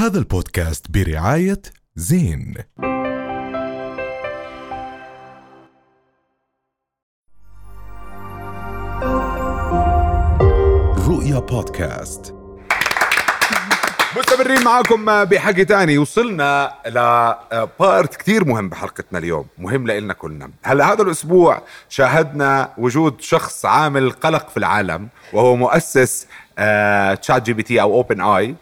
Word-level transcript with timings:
هذا 0.00 0.18
البودكاست 0.18 0.90
برعاية 0.90 1.62
زين. 1.96 2.54
رؤيا 11.08 11.38
بودكاست. 11.38 12.34
مستمرين 14.16 14.64
معاكم 14.64 15.24
بحكي 15.24 15.64
تاني. 15.64 15.98
وصلنا 15.98 16.74
لبارت 16.86 18.14
كتير 18.16 18.44
مهم 18.44 18.68
بحلقتنا 18.68 19.18
اليوم. 19.18 19.46
مهم 19.58 19.86
لإلنا 19.86 20.12
كلنا. 20.12 20.50
هلا 20.62 20.92
هذا 20.92 21.02
الأسبوع 21.02 21.62
شاهدنا 21.88 22.74
وجود 22.78 23.20
شخص 23.20 23.66
عامل 23.66 24.10
قلق 24.10 24.48
في 24.48 24.56
العالم 24.56 25.08
وهو 25.32 25.56
مؤسس 25.56 26.26
تشات 27.22 27.42
جي 27.42 27.52
بي 27.52 27.62
تي 27.62 27.80
أو 27.80 27.94
أوبن 27.94 28.20
آي 28.20 28.54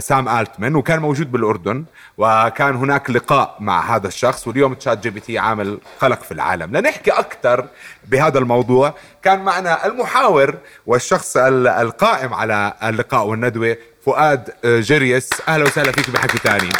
سام 0.00 0.28
ألتمان 0.28 0.76
وكان 0.76 0.98
موجود 0.98 1.32
بالأردن 1.32 1.84
وكان 2.18 2.76
هناك 2.76 3.10
لقاء 3.10 3.56
مع 3.60 3.96
هذا 3.96 4.08
الشخص 4.08 4.48
واليوم 4.48 4.74
ChatGPT 4.74 5.38
عامل 5.38 5.78
قلق 6.00 6.22
في 6.22 6.32
العالم. 6.32 6.76
لنحكي 6.76 7.10
أكثر 7.10 7.66
بهذا 8.08 8.38
الموضوع 8.38 8.94
كان 9.22 9.44
معنا 9.44 9.86
المحاور 9.86 10.54
والشخص 10.86 11.36
القائم 11.36 12.34
على 12.34 12.72
اللقاء 12.82 13.26
والندوة 13.26 13.76
فؤاد 14.04 14.50
جريس. 14.64 15.30
أهلا 15.48 15.64
وسهلا 15.64 15.92
فيك 15.92 16.10
بحكي 16.10 16.38
تاني. 16.38 16.70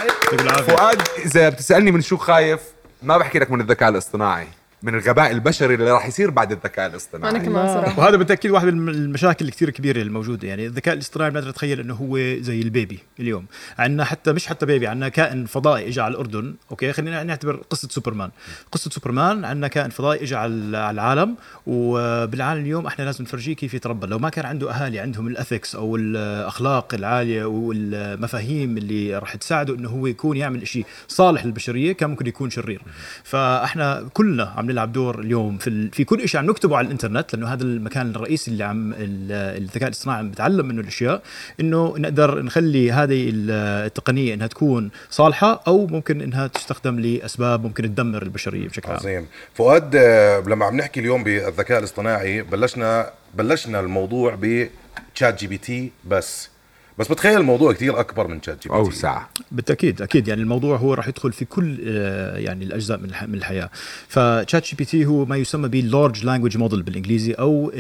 فؤاد 0.63 1.03
إذا 1.25 1.49
بتسألني 1.49 1.91
من 1.91 2.01
شو 2.01 2.17
خايف 2.17 2.61
ما 3.03 3.19
بحكي 3.19 3.39
لك 3.39 3.51
من 3.51 3.61
الذكاء 3.61 3.89
الاصطناعي. 3.89 4.49
من 4.85 4.95
الغباء 4.95 5.31
البشري 5.31 5.75
اللي 5.75 5.91
راح 5.91 6.07
يصير 6.07 6.31
بعد 6.31 6.53
الذكاء 6.53 6.87
الاصطناعي. 6.87 7.31
أنا 7.31 7.39
كمان 7.39 7.67
صراحة. 7.67 8.01
وهذا 8.01 8.17
بالتأكيد 8.17 8.51
واحد 8.51 8.67
من 8.67 8.89
المشاكل 8.89 9.45
الكثير 9.45 9.71
كبيرة 9.71 10.03
الموجودة. 10.03 10.49
يعني 10.49 10.67
الذكاء 10.67 10.95
الاصطناعي 10.95 11.31
بنقدر 11.31 11.49
نتخيل 11.49 11.81
إنه 11.81 11.95
هو 11.95 12.19
زي 12.19 12.61
ال 12.61 12.69
baby 12.69 12.99
اليوم. 13.21 13.47
عندنا 13.79 14.05
حتى 14.05 14.33
مش 14.33 14.47
حتى 14.47 14.67
baby 14.67 14.87
عندنا 14.87 15.09
كائن 15.09 15.47
فضائي 15.47 15.89
اجى 15.89 16.01
على 16.01 16.13
الأردن. 16.13 16.55
okay 16.71 16.93
خلينا 16.93 17.23
نعتبر 17.23 17.57
قصة 17.71 17.89
سوبرمان. 17.89 18.31
قصة 18.73 18.91
سوبرمان 18.91 19.45
عندنا 19.45 19.69
كائن 19.69 19.91
فضائي 19.91 20.23
اجى 20.23 20.35
على 20.37 20.55
العالم. 20.91 21.37
وبالعالم 21.67 22.63
اليوم 22.63 22.87
إحنا 22.87 23.05
لازم 23.05 23.25
نفرجيه 23.25 23.53
كيف 23.53 23.75
يتربى. 23.75 24.07
لو 24.07 24.19
ما 24.19 24.29
كان 24.29 24.47
عنده 24.47 24.71
أهالي 24.71 24.99
عندهم 24.99 25.27
ال 25.27 25.34
ethics 25.34 25.75
أو 25.75 25.97
الأخلاق 25.97 26.95
العالية 26.95 27.45
والمفاهيم 27.45 28.79
اللي 28.79 29.19
راح 29.19 29.37
تساعده 29.37 29.75
إنه 29.75 29.89
هو 29.89 30.07
يكون 30.07 30.37
يعمل 30.37 30.69
شيء 30.69 30.87
صالح 31.09 31.45
للبشرية 31.45 31.93
كان 31.93 32.11
ممكن 32.11 32.27
يكون 32.27 32.51
شرير. 32.51 32.83
فإحنا 33.25 34.09
كلنا 34.13 34.53
عم 34.57 34.74
نلعب 34.75 34.93
دور 34.93 35.21
اليوم 35.21 35.59
في 35.59 35.91
في 35.93 36.05
كل 36.05 36.29
شيء 36.29 36.41
عم 36.41 36.51
نكتبه 36.51 36.77
على 36.77 36.85
الإنترنت 36.87 37.35
لأنه 37.35 37.53
هذا 37.53 37.63
المكان 37.63 38.11
الرئيسي 38.11 38.51
اللي 38.51 38.65
عم 38.65 38.95
الذكاء 38.99 39.89
الاصطناعي 39.89 40.19
عم 40.19 40.31
بتعلم 40.31 40.67
منه 40.67 40.81
الأشياء 40.81 41.23
إنه 41.61 41.95
نقدر 41.99 42.43
نخلي 42.43 42.93
هذه 42.93 43.33
التقنية 43.35 44.35
إنها 44.35 44.47
تكون 44.47 44.91
صالحة 45.11 45.63
أو 45.67 45.87
ممكن 45.87 46.21
إنها 46.21 46.47
تستخدم 46.47 47.01
لأسباب 47.01 47.65
ممكن 47.65 47.83
تدمر 47.83 48.23
البشرية 48.23 48.69
بشكل 48.69 48.89
عام. 48.89 48.99
عظيم. 48.99 49.27
فؤاد 49.55 49.97
آه، 49.97 50.41
لما 50.41 50.65
عم 50.65 50.77
نحكي 50.77 51.01
اليوم 51.01 51.25
بالذكاء 51.25 51.79
الاصطناعي 51.79 52.43
بلشنا 52.43 53.11
بلشنا 53.35 53.81
الموضوع 53.81 54.39
بتشات 54.41 55.41
جي 55.41 55.47
بي 55.47 55.59
تي 55.59 55.91
بس. 56.05 56.54
بس 56.99 57.09
بتخيل 57.09 57.39
الموضوع 57.39 57.73
كثير 57.73 58.01
أكبر 58.01 58.27
من 58.27 58.43
شات 58.43 58.63
جي 58.63 58.69
بي 58.69 58.75
تي. 58.75 58.81
أوسع. 58.81 59.23
بالتأكيد 59.53 60.03
أكيد. 60.03 60.29
يعني 60.29 60.43
الموضوع 60.43 60.77
هو 60.77 60.95
راح 60.95 61.09
يدخل 61.09 61.33
في 61.33 61.45
كل 61.45 61.79
آه، 61.87 62.39
يعني 62.39 62.65
الأجزاء 62.65 62.99
من 62.99 63.11
من 63.29 63.35
الحياة. 63.35 63.71
فشات 64.09 64.67
جي 64.67 64.77
بي 64.77 64.85
تي 64.85 65.07
هو 65.07 65.25
ما 65.25 65.37
يسمى 65.37 65.69
بال 65.69 65.85
large 65.85 66.25
language 66.25 66.57
model 66.57 66.83
بالإنجليزي 66.83 67.33
أو 67.33 67.71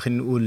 خلينا 0.00 0.22
نقول 0.22 0.42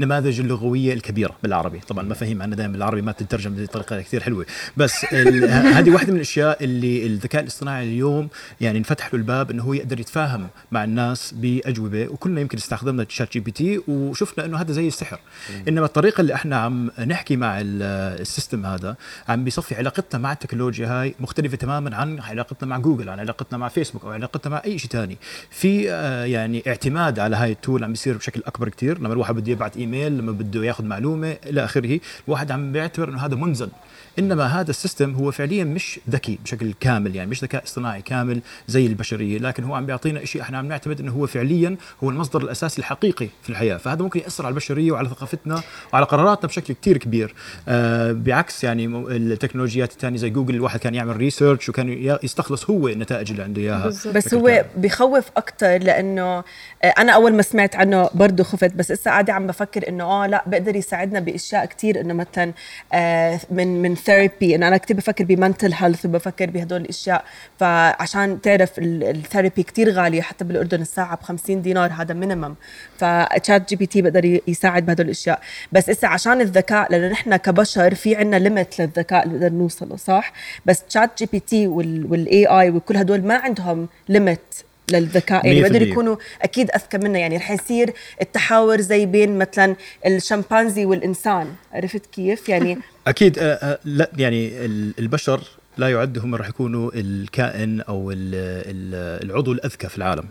النماذج 0.00 0.40
اللغويه 0.40 0.92
الكبيرة 0.92 1.36
بالعربي. 1.42 1.78
طبعا 1.78 2.04
المفاهيم 2.04 2.42
عندنا 2.42 2.56
دائما 2.56 2.72
بالعربي 2.72 3.02
ما 3.02 3.12
بتترجم 3.12 3.54
بطريقة 3.54 4.00
كثير 4.00 4.22
حلوة. 4.22 4.46
بس 4.76 5.14
هذه 5.76 5.90
واحدة 5.90 6.10
من 6.10 6.16
الأشياء 6.16 6.64
اللي 6.64 7.06
الذكاء 7.06 7.42
الاصطناعي 7.42 7.84
اليوم 7.84 8.28
يعني 8.60 8.78
انفتح 8.78 9.14
له 9.14 9.20
الباب 9.20 9.50
إنه 9.50 9.62
هو 9.62 9.74
يقدر 9.74 10.00
يتفاهم 10.00 10.48
مع 10.72 10.84
الناس 10.84 11.34
بأجوبة 11.36 12.08
وكلنا 12.08 12.40
يمكن 12.40 12.58
استخدمنا 12.58 13.06
شات 13.08 13.32
جي 13.32 13.40
بي 13.40 13.50
تي 13.50 13.80
وشفنا 13.88 14.44
إنه 14.44 14.56
هذا 14.56 14.72
زي 14.72 14.88
السحر. 14.88 15.18
إنما 15.68 15.86
الطريقة 15.86 16.20
اللي 16.20 16.34
إحنا 16.34 16.56
عم 16.56 16.90
نحكي 17.06 17.25
نحكي 17.26 17.36
مع 17.36 17.60
ال 17.60 17.75
system 17.75 18.66
هذا 18.66 18.96
عم 19.28 19.44
بيصفي 19.44 19.74
علاقتنا 19.74 20.20
مع 20.20 20.32
التكنولوجيا 20.32 20.88
هاي 20.88 21.14
مختلفة 21.20 21.56
تماما 21.56 21.96
عن 21.96 22.20
علاقتنا 22.20 22.68
مع 22.68 22.78
جوجل 22.78 23.08
عن 23.08 23.18
علاقتنا 23.18 23.58
مع 23.58 23.68
فيسبوك 23.68 24.04
أو 24.04 24.10
علاقتنا 24.10 24.52
مع 24.52 24.62
أي 24.64 24.78
شيء 24.78 24.90
ثاني 24.90 25.16
في 25.50 25.92
آه، 25.92 26.24
يعني 26.24 26.62
اعتماد 26.66 27.18
على 27.18 27.36
هاي 27.36 27.52
ال 27.52 27.58
tool 27.58 27.84
عم 27.84 27.90
بيصير 27.90 28.16
بشكل 28.16 28.42
أكبر 28.46 28.68
كثير 28.68 28.98
لما 28.98 29.12
الواحد 29.12 29.34
بده 29.34 29.52
يبعث 29.52 29.76
إيميل 29.76 30.18
لما 30.18 30.32
بده 30.32 30.64
ياخذ 30.64 30.84
معلومة 30.84 31.36
إلى 31.46 31.64
آخره 31.64 32.00
الواحد 32.28 32.50
عم 32.50 32.72
بيعتبر 32.72 33.08
إنه 33.08 33.26
هذا 33.26 33.34
منزل. 33.34 33.68
إنما 34.18 34.46
هذا 34.46 34.70
ال 34.70 34.76
system 34.76 35.14
هو 35.14 35.30
فعليا 35.30 35.64
مش 35.64 36.00
ذكي 36.10 36.38
بشكل 36.44 36.72
كامل 36.80 37.16
يعني 37.16 37.30
مش 37.30 37.44
ذكاء 37.44 37.64
اصطناعي 37.64 38.02
كامل 38.02 38.40
زي 38.68 38.86
البشرية 38.86 39.38
لكن 39.38 39.64
هو 39.64 39.74
عم 39.74 39.86
بيعطينا 39.86 40.24
شيء 40.24 40.42
إحنا 40.42 40.58
عم 40.58 40.66
نعتمد 40.66 41.00
إنه 41.00 41.12
هو 41.12 41.26
فعليا 41.26 41.76
هو 42.04 42.10
المصدر 42.10 42.42
الأساسي 42.42 42.78
الحقيقي 42.78 43.28
في 43.42 43.50
الحياة. 43.50 43.76
فهذا 43.76 44.02
ممكن 44.02 44.20
يأثر 44.20 44.46
على 44.46 44.52
البشرية 44.52 44.92
وعلى 44.92 45.08
ثقافتنا 45.08 45.62
وعلى 45.92 46.06
قراراتنا 46.06 46.48
بشكل 46.48 46.74
كثير 46.74 46.96
كبير. 46.96 47.15
آه 47.68 48.12
بعكس 48.12 48.64
يعني 48.64 48.86
التكنولوجيات 48.86 49.92
الثانية 49.92 50.18
زي 50.18 50.30
جوجل 50.30 50.54
الواحد 50.54 50.80
كان 50.80 50.94
يعمل 50.94 51.16
research 51.16 51.68
وكان 51.68 52.18
يستخلص 52.22 52.70
هو 52.70 52.88
النتائج 52.88 53.30
اللي 53.30 53.42
عنده 53.42 53.62
إياها. 53.62 53.86
بس 54.14 54.34
هو 54.34 54.64
بخوف 54.76 55.24
أكثر 55.36 55.78
لأنه 55.78 56.22
آه، 56.22 56.44
أنا 56.98 57.12
أول 57.12 57.34
ما 57.34 57.42
سمعت 57.42 57.76
عنه 57.76 58.10
برضه 58.14 58.44
خفت 58.44 58.74
بس 58.74 58.90
لسه 58.92 59.10
قاعدة 59.10 59.32
عم 59.32 59.46
بفكر 59.46 59.88
إنه 59.88 60.04
آه 60.04 60.26
لا 60.26 60.44
بقدر 60.46 60.76
يساعدنا 60.76 61.20
بأشياء 61.20 61.64
كثير 61.66 62.00
إنه 62.00 62.14
مثلا 62.14 62.52
آه 62.92 63.40
من 63.50 63.82
من 63.82 63.94
therapy 63.94 64.54
إنه 64.54 64.68
أنا 64.68 64.76
كثير 64.76 64.96
بفكر 64.96 65.24
ب 65.24 65.31
mental 65.31 65.72
health 65.74 66.06
وبفكر 66.06 66.50
بهدول 66.50 66.80
الأشياء. 66.80 67.24
فعشان 67.58 68.40
تعرف 68.40 68.70
ال 68.78 68.88
therapy 68.88 69.62
كثير 69.62 69.90
غالية 69.90 70.22
حتى 70.22 70.44
بالأردن 70.44 70.80
الساعة 70.80 71.16
ب 71.16 71.22
50 71.22 71.62
دينار 71.62 71.92
هذا 71.92 72.14
minimum 72.14 72.54
فتشات 72.98 73.68
جي 73.68 73.76
بي 73.76 73.86
تي 73.86 74.02
بيقدر 74.02 74.40
يساعد 74.48 74.86
بهدول 74.86 75.06
الأشياء. 75.06 75.40
بس 75.72 75.90
إسا 75.90 76.06
عشان 76.06 76.40
الذكاء 76.40 76.92
لأنه 76.92 77.05
نحن 77.08 77.36
كبشر 77.36 77.94
في 77.94 78.16
عنا 78.16 78.36
limit 78.36 78.80
للذكاء 78.80 79.24
اللي 79.26 79.38
بنقدر 79.38 79.54
نوصله 79.54 79.96
صح؟ 79.96 80.32
بس 80.66 80.82
تشات 80.82 81.10
جي 81.18 81.28
بي 81.32 81.40
تي 81.40 81.66
وال 81.66 82.46
AI 82.46 82.70
وكل 82.70 82.96
هدول 82.96 83.22
ما 83.22 83.34
عندهم 83.34 83.88
limit 84.08 84.54
للذكاء. 84.92 85.46
يعني 85.46 85.60
بيقدروا 85.60 85.86
يكونوا 85.86 86.16
أكيد 86.42 86.70
أذكى 86.70 86.98
منا 86.98 87.18
يعني 87.18 87.36
رح 87.36 87.50
يصير 87.50 87.92
التحاور 88.22 88.80
زي 88.80 89.06
بين 89.06 89.38
مثلا 89.38 89.76
الشمبانزي 90.06 90.84
والإنسان. 90.84 91.54
عرفت 91.72 92.06
كيف؟ 92.06 92.48
يعني 92.48 92.78
أكيد 93.06 93.38
آه، 93.38 93.42
آه، 93.42 93.78
لا 93.84 94.10
يعني 94.16 94.64
البشر 94.98 95.40
لا 95.76 95.88
يعد 95.88 96.18
هم 96.18 96.34
راح 96.34 96.48
يكونوا 96.48 96.90
الكائن 96.94 97.80
أو 97.80 98.12
العضو 99.22 99.52
الأذكى 99.52 99.88
في 99.88 99.98
العالم. 99.98 100.24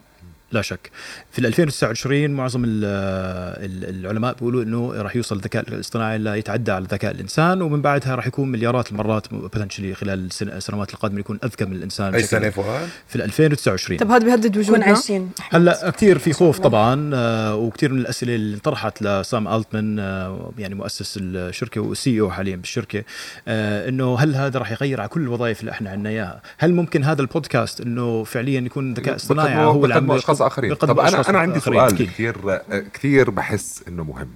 لا 0.51 0.61
شك. 0.61 0.91
في 1.31 1.39
2029 1.39 2.29
معظم 2.31 2.63
العلماء 2.65 4.33
بيقولوا 4.33 4.63
إنه 4.63 4.93
راح 4.93 5.15
يوصل 5.15 5.35
الذكاء 5.35 5.69
الاصطناعي 5.69 6.17
لا 6.17 6.35
يتعدى 6.35 6.71
على 6.71 6.85
ذكاء 6.89 7.11
الإنسان 7.11 7.61
ومن 7.61 7.81
بعدها 7.81 8.15
راح 8.15 8.27
يكون 8.27 8.51
مليارات 8.51 8.91
المرات 8.91 9.33
بوتنشلي 9.33 9.93
خلال 9.93 10.29
السنوات 10.41 10.93
القادمة 10.93 11.19
يكون 11.19 11.39
أذكى 11.43 11.65
من 11.65 11.75
الإنسان 11.75 12.15
أي 12.15 12.23
سنة 12.23 12.49
فؤاد؟ 12.49 12.89
في 13.07 13.15
2029 13.15 13.99
طب 13.99 14.11
هذا 14.11 14.25
بيهدد 14.25 14.57
وجودنا؟ 14.57 14.85
عايشين. 14.85 15.29
هلأ 15.49 15.89
كثير 15.89 16.17
في 16.17 16.33
خوف 16.33 16.59
طبعا 16.59 17.11
آه، 17.13 17.55
وكثير 17.55 17.93
من 17.93 17.99
الأسئلة 17.99 18.35
اللي 18.35 18.55
انطرحت 18.55 19.01
لسام 19.01 19.47
ألتمان 19.47 19.99
آه، 19.99 20.51
يعني 20.57 20.75
مؤسس 20.75 21.19
الشركة 21.21 21.81
والسي 21.81 22.21
أو 22.21 22.31
حاليا 22.31 22.55
بالشركة 22.55 23.03
آه، 23.47 23.89
إنه 23.89 24.19
هل 24.19 24.35
هذا 24.35 24.59
راح 24.59 24.71
يغير 24.71 25.01
على 25.01 25.09
كل 25.09 25.21
الوظائف 25.21 25.59
اللي 25.59 25.71
إحنا 25.71 25.89
عندنا 25.89 26.09
إياها؟ 26.09 26.41
هل 26.57 26.73
ممكن 26.73 27.03
هذا 27.03 27.21
البودكاست 27.21 27.81
إنه 27.81 28.23
فعليا 28.23 28.61
يكون 28.61 28.93
ذكاء 28.93 29.15
اصطناعي 29.15 29.65
هو 29.65 29.83
اللي 29.83 29.95
عم 29.95 30.11
أشخاص 30.35 30.51
آخرين. 30.51 30.73
طب 30.73 30.99
أنا 30.99 31.29
أنا 31.29 31.39
عندي 31.39 31.59
سؤال 31.59 31.97
كثير 31.97 32.61
كثير 32.93 33.29
بحس 33.29 33.83
إنه 33.87 34.03
مهم. 34.03 34.29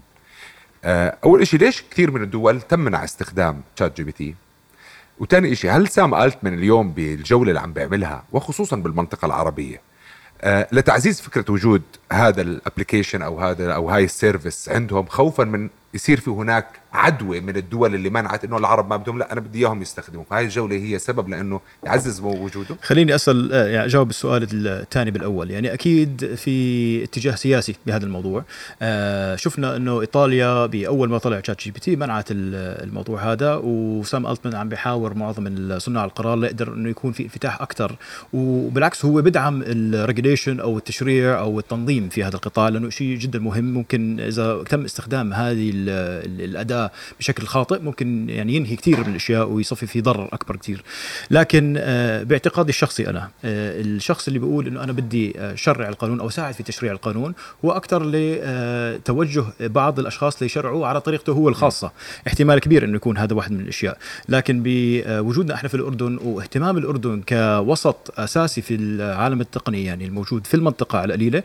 آه، 0.83 1.17
أول 1.23 1.47
شيء 1.47 1.59
ليش 1.59 1.83
كثير 1.91 2.11
من 2.11 2.21
الدول 2.21 2.61
تمنع 2.61 3.03
استخدام 3.03 3.61
تشات 3.75 3.97
جي 3.97 4.03
بي 4.03 4.11
تي؟ 4.11 4.35
وثاني 5.19 5.55
شيء 5.55 5.71
هل 5.71 5.87
سام 5.87 6.15
ألتمان 6.15 6.53
اليوم 6.53 6.91
بالجولة 6.91 7.49
اللي 7.49 7.59
عم 7.59 7.73
بيعملها 7.73 8.23
وخصوصا 8.31 8.75
بالمنطقة 8.75 9.25
العربية 9.25 9.81
آه، 10.41 10.67
لتعزيز 10.71 11.21
فكرة 11.21 11.45
وجود 11.49 11.81
هذا 12.11 12.41
ال 12.41 12.48
application 12.48 13.21
أو 13.21 13.39
هذا 13.39 13.73
أو 13.73 13.89
هاي 13.89 14.03
ال 14.03 14.11
service 14.12 14.69
عندهم 14.69 15.05
خوفا 15.05 15.43
من 15.43 15.69
يصير 15.93 16.19
في 16.19 16.29
هناك 16.29 16.79
عدوى 16.93 17.39
من 17.39 17.57
الدول 17.57 17.95
اللي 17.95 18.09
منعت 18.09 18.45
إنه 18.45 18.57
العرب 18.57 18.89
ما 18.89 18.97
بدهم 18.97 19.17
لا 19.17 19.33
أنا 19.33 19.41
بدي 19.41 19.59
إياهم 19.59 19.81
يستخدموا 19.81 20.23
فهي 20.29 20.43
الجولة 20.43 20.75
هي 20.75 20.99
سبب 20.99 21.29
لأنه 21.29 21.61
يعزز 21.83 22.21
وجوده. 22.21 22.75
خليني 22.81 23.15
أسأل 23.15 23.53
آه، 23.53 23.67
يعني 23.67 23.85
أجاوب 23.85 24.09
السؤال 24.09 24.47
الثاني 24.67 25.11
بالأول. 25.11 25.51
يعني 25.51 25.73
أكيد 25.73 26.35
في 26.35 27.03
اتجاه 27.03 27.35
سياسي 27.35 27.75
بهذا 27.85 28.05
الموضوع. 28.05 28.43
آه 28.81 29.35
شفنا 29.35 29.75
إنه 29.75 30.01
إيطاليا 30.01 30.65
بأول 30.65 31.09
ما 31.09 31.17
طلع 31.17 31.41
شات 31.47 31.61
جي 31.61 31.71
بي 31.71 31.79
تي 31.79 31.95
منعت 31.95 32.25
الموضوع 32.31 33.31
هذا 33.31 33.55
وسام 33.63 34.27
ألتمان 34.27 34.55
عم 34.55 34.69
بيحاور 34.69 35.13
معظم 35.13 35.77
صناع 35.77 36.05
القرار 36.05 36.37
ليقدر 36.37 36.73
إنه 36.73 36.89
يكون 36.89 37.11
في 37.11 37.23
انفتاح 37.23 37.61
أكثر. 37.61 37.95
وبالعكس 38.33 39.05
هو 39.05 39.21
بدعم 39.21 39.63
ال 39.65 39.74
regulation 39.74 40.59
أو 40.59 40.77
التشريع 40.77 41.39
أو 41.39 41.59
التنظيم 41.59 42.09
في 42.09 42.23
هذا 42.23 42.35
القطاع 42.35 42.69
لأنه 42.69 42.89
شيء 42.89 43.17
جدا 43.17 43.39
مهم. 43.39 43.73
ممكن 43.73 44.19
إذا 44.19 44.63
تم 44.69 44.83
استخدام 44.85 45.33
هذه 45.33 45.69
ال 45.79 45.89
ال 46.25 46.49
الاداه 46.49 46.91
بشكل 47.19 47.43
خاطئ 47.43 47.79
ممكن 47.79 48.29
يعني 48.29 48.55
ينهي 48.55 48.75
كثير 48.75 48.99
من 48.99 49.09
الأشياء 49.09 49.47
ويصفي 49.47 49.87
في 49.87 50.01
ضرر 50.01 50.29
أكبر 50.33 50.55
كثير. 50.55 50.83
لكن 51.31 51.75
آه، 51.77 52.23
باعتقادي 52.23 52.69
الشخصي 52.69 53.09
أنا 53.09 53.29
آه، 53.45 53.81
الشخص 53.81 54.27
اللي 54.27 54.39
بيقول 54.39 54.67
إنه 54.67 54.83
أنا 54.83 54.91
بدي 54.91 55.39
آه، 55.39 55.55
شرع 55.55 55.89
القانون 55.89 56.19
أو 56.19 56.27
أساعد 56.27 56.53
في 56.53 56.63
تشريع 56.63 56.91
القانون 56.91 57.33
هو 57.65 57.71
أكثر 57.71 58.03
لتوجه 58.05 59.43
بعض 59.59 59.99
الأشخاص 59.99 60.35
اللي 60.35 60.45
يشرعوا 60.45 60.87
على 60.87 61.01
طريقته 61.01 61.33
هو 61.33 61.49
الخاصة. 61.49 61.91
احتمال 62.27 62.59
كبير 62.59 62.85
إنه 62.85 62.95
يكون 62.95 63.17
هذا 63.17 63.33
واحد 63.33 63.51
من 63.51 63.59
الأشياء. 63.59 63.97
لكن 64.29 64.61
بوجودنا 64.63 65.53
إحنا 65.53 65.69
في 65.69 65.75
الأردن 65.75 66.19
واهتمام 66.23 66.77
الأردن 66.77 67.21
كوسط 67.29 68.19
أساسي 68.19 68.61
في 68.61 68.75
العالم 68.75 69.41
التقني 69.41 69.85
يعني 69.85 70.05
الموجود 70.05 70.47
في 70.47 70.53
المنطقة 70.53 70.99
على 70.99 71.13
القليلة 71.13 71.43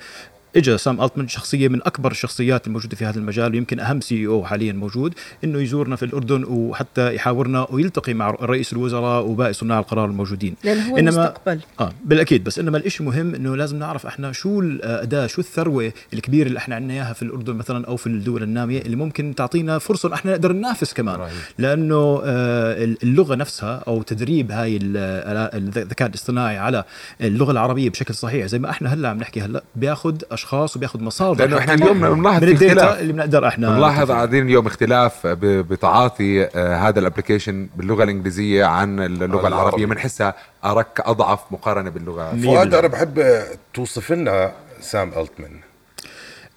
اجى 0.56 0.78
سام 0.78 1.00
التمان 1.02 1.28
شخصية 1.28 1.68
من 1.68 1.80
أكبر 1.82 2.10
الشخصيات 2.10 2.66
الموجودة 2.66 2.96
في 2.96 3.04
هذا 3.04 3.18
المجال 3.18 3.52
ويمكن 3.52 3.80
أهم 3.80 4.00
سي 4.00 4.26
أو 4.26 4.44
حاليا 4.44 4.72
موجود 4.72 5.14
إنه 5.44 5.60
يزورنا 5.62 5.96
في 5.96 6.04
الأردن 6.04 6.44
وحتى 6.44 7.14
يحاورنا 7.14 7.66
ويلتقي 7.70 8.14
مع 8.14 8.30
رئيس 8.30 8.72
الوزراء 8.72 9.26
وباقي 9.26 9.52
صناع 9.52 9.78
القرار 9.78 10.04
الموجودين. 10.04 10.54
لأن 10.64 10.80
هو 10.80 10.98
إنما 10.98 11.10
المستقبل. 11.10 11.60
آه 11.80 11.92
بالأكيد 12.04 12.44
بس 12.44 12.58
إنما 12.58 12.78
الشيء 12.78 13.06
مهم 13.06 13.34
إنه 13.34 13.56
لازم 13.56 13.78
نعرف 13.78 14.06
إحنا 14.06 14.32
شو 14.32 14.60
الاداه 14.60 15.26
شو 15.26 15.40
الثروة 15.40 15.92
الكبيرة 16.14 16.46
اللي 16.48 16.58
إحنا 16.58 16.74
عندنا 16.74 16.94
إياها 16.94 17.12
في 17.12 17.22
الأردن 17.22 17.54
مثلا 17.56 17.86
أو 17.86 17.96
في 17.96 18.06
الدول 18.06 18.42
النامية 18.42 18.80
اللي 18.82 18.96
ممكن 18.96 19.34
تعطينا 19.34 19.78
فرصة 19.78 20.14
إحنا 20.14 20.30
نقدر 20.30 20.52
ننافس 20.52 20.92
كمان. 20.94 21.16
رهيب. 21.20 21.32
لأنه 21.58 22.20
آه، 22.24 22.84
اللغة 23.02 23.34
نفسها 23.34 23.82
أو 23.88 24.02
تدريب 24.02 24.50
هاي 24.52 24.76
ال- 24.76 25.76
الذكاء 25.76 26.08
الاصطناعي 26.08 26.58
على 26.58 26.84
اللغة 27.20 27.50
العربية 27.52 27.90
بشكل 27.90 28.14
صحيح 28.14 28.46
زي 28.46 28.58
ما 28.58 28.70
إحنا 28.70 28.94
هلأ 28.94 29.08
عم 29.08 29.18
نحكي 29.18 29.40
هلأ 29.40 29.62
بياخذ 29.76 30.16
اشخاص 30.44 30.76
وبياخذ 30.76 31.02
مصادر 31.02 31.44
لأنه 31.44 31.58
إحنا 31.58 31.75
اليوم 31.75 32.00
بنلاحظ 32.00 32.44
من 32.44 32.56
في 32.56 32.64
الداتا 32.64 32.73
اختلاف 32.82 33.00
اللي 33.00 33.12
بنقدر 33.12 33.49
إحنا 33.49 33.70
بنلاحظ. 33.70 34.11
قاعدين 34.12 34.44
اليوم 34.46 34.67
اختلاف 34.67 35.26
ب- 35.26 35.38
بتعاطي 35.69 36.44
آه، 36.44 36.76
هذا 36.76 36.99
ال 37.00 37.06
application 37.06 37.69
باللغة 37.76 38.05
الإنجليزية 38.05 38.64
عن 38.64 39.00
اللغة 39.00 39.25
العربي. 39.26 39.49
العربية 39.49 39.87
بنحسها 39.87 40.35
ارك 40.64 41.00
أضعف 41.00 41.41
مقارنة 41.50 41.91
باللغة 41.91 42.37
فؤاد. 42.37 42.75
أنا 42.75 42.87
بحب 42.88 43.43
توصف 43.75 44.12
لنا 44.12 44.52
سام 44.81 45.08
ألتمان 45.17 45.50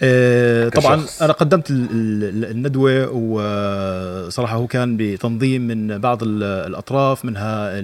طبعا 0.02 0.96
كشخص. 0.96 1.22
أنا 1.22 1.34
قدمت 1.34 1.70
ال- 1.70 1.88
ال- 1.92 2.46
الندوة 2.52 3.10
وصراحة 3.12 4.56
هو 4.56 4.68
كان 4.68 4.98
بتنظيم 4.98 5.68
من 5.68 5.98
بعض 5.98 6.24
ال- 6.24 6.44
الأطراف 6.44 7.26
منها 7.26 7.82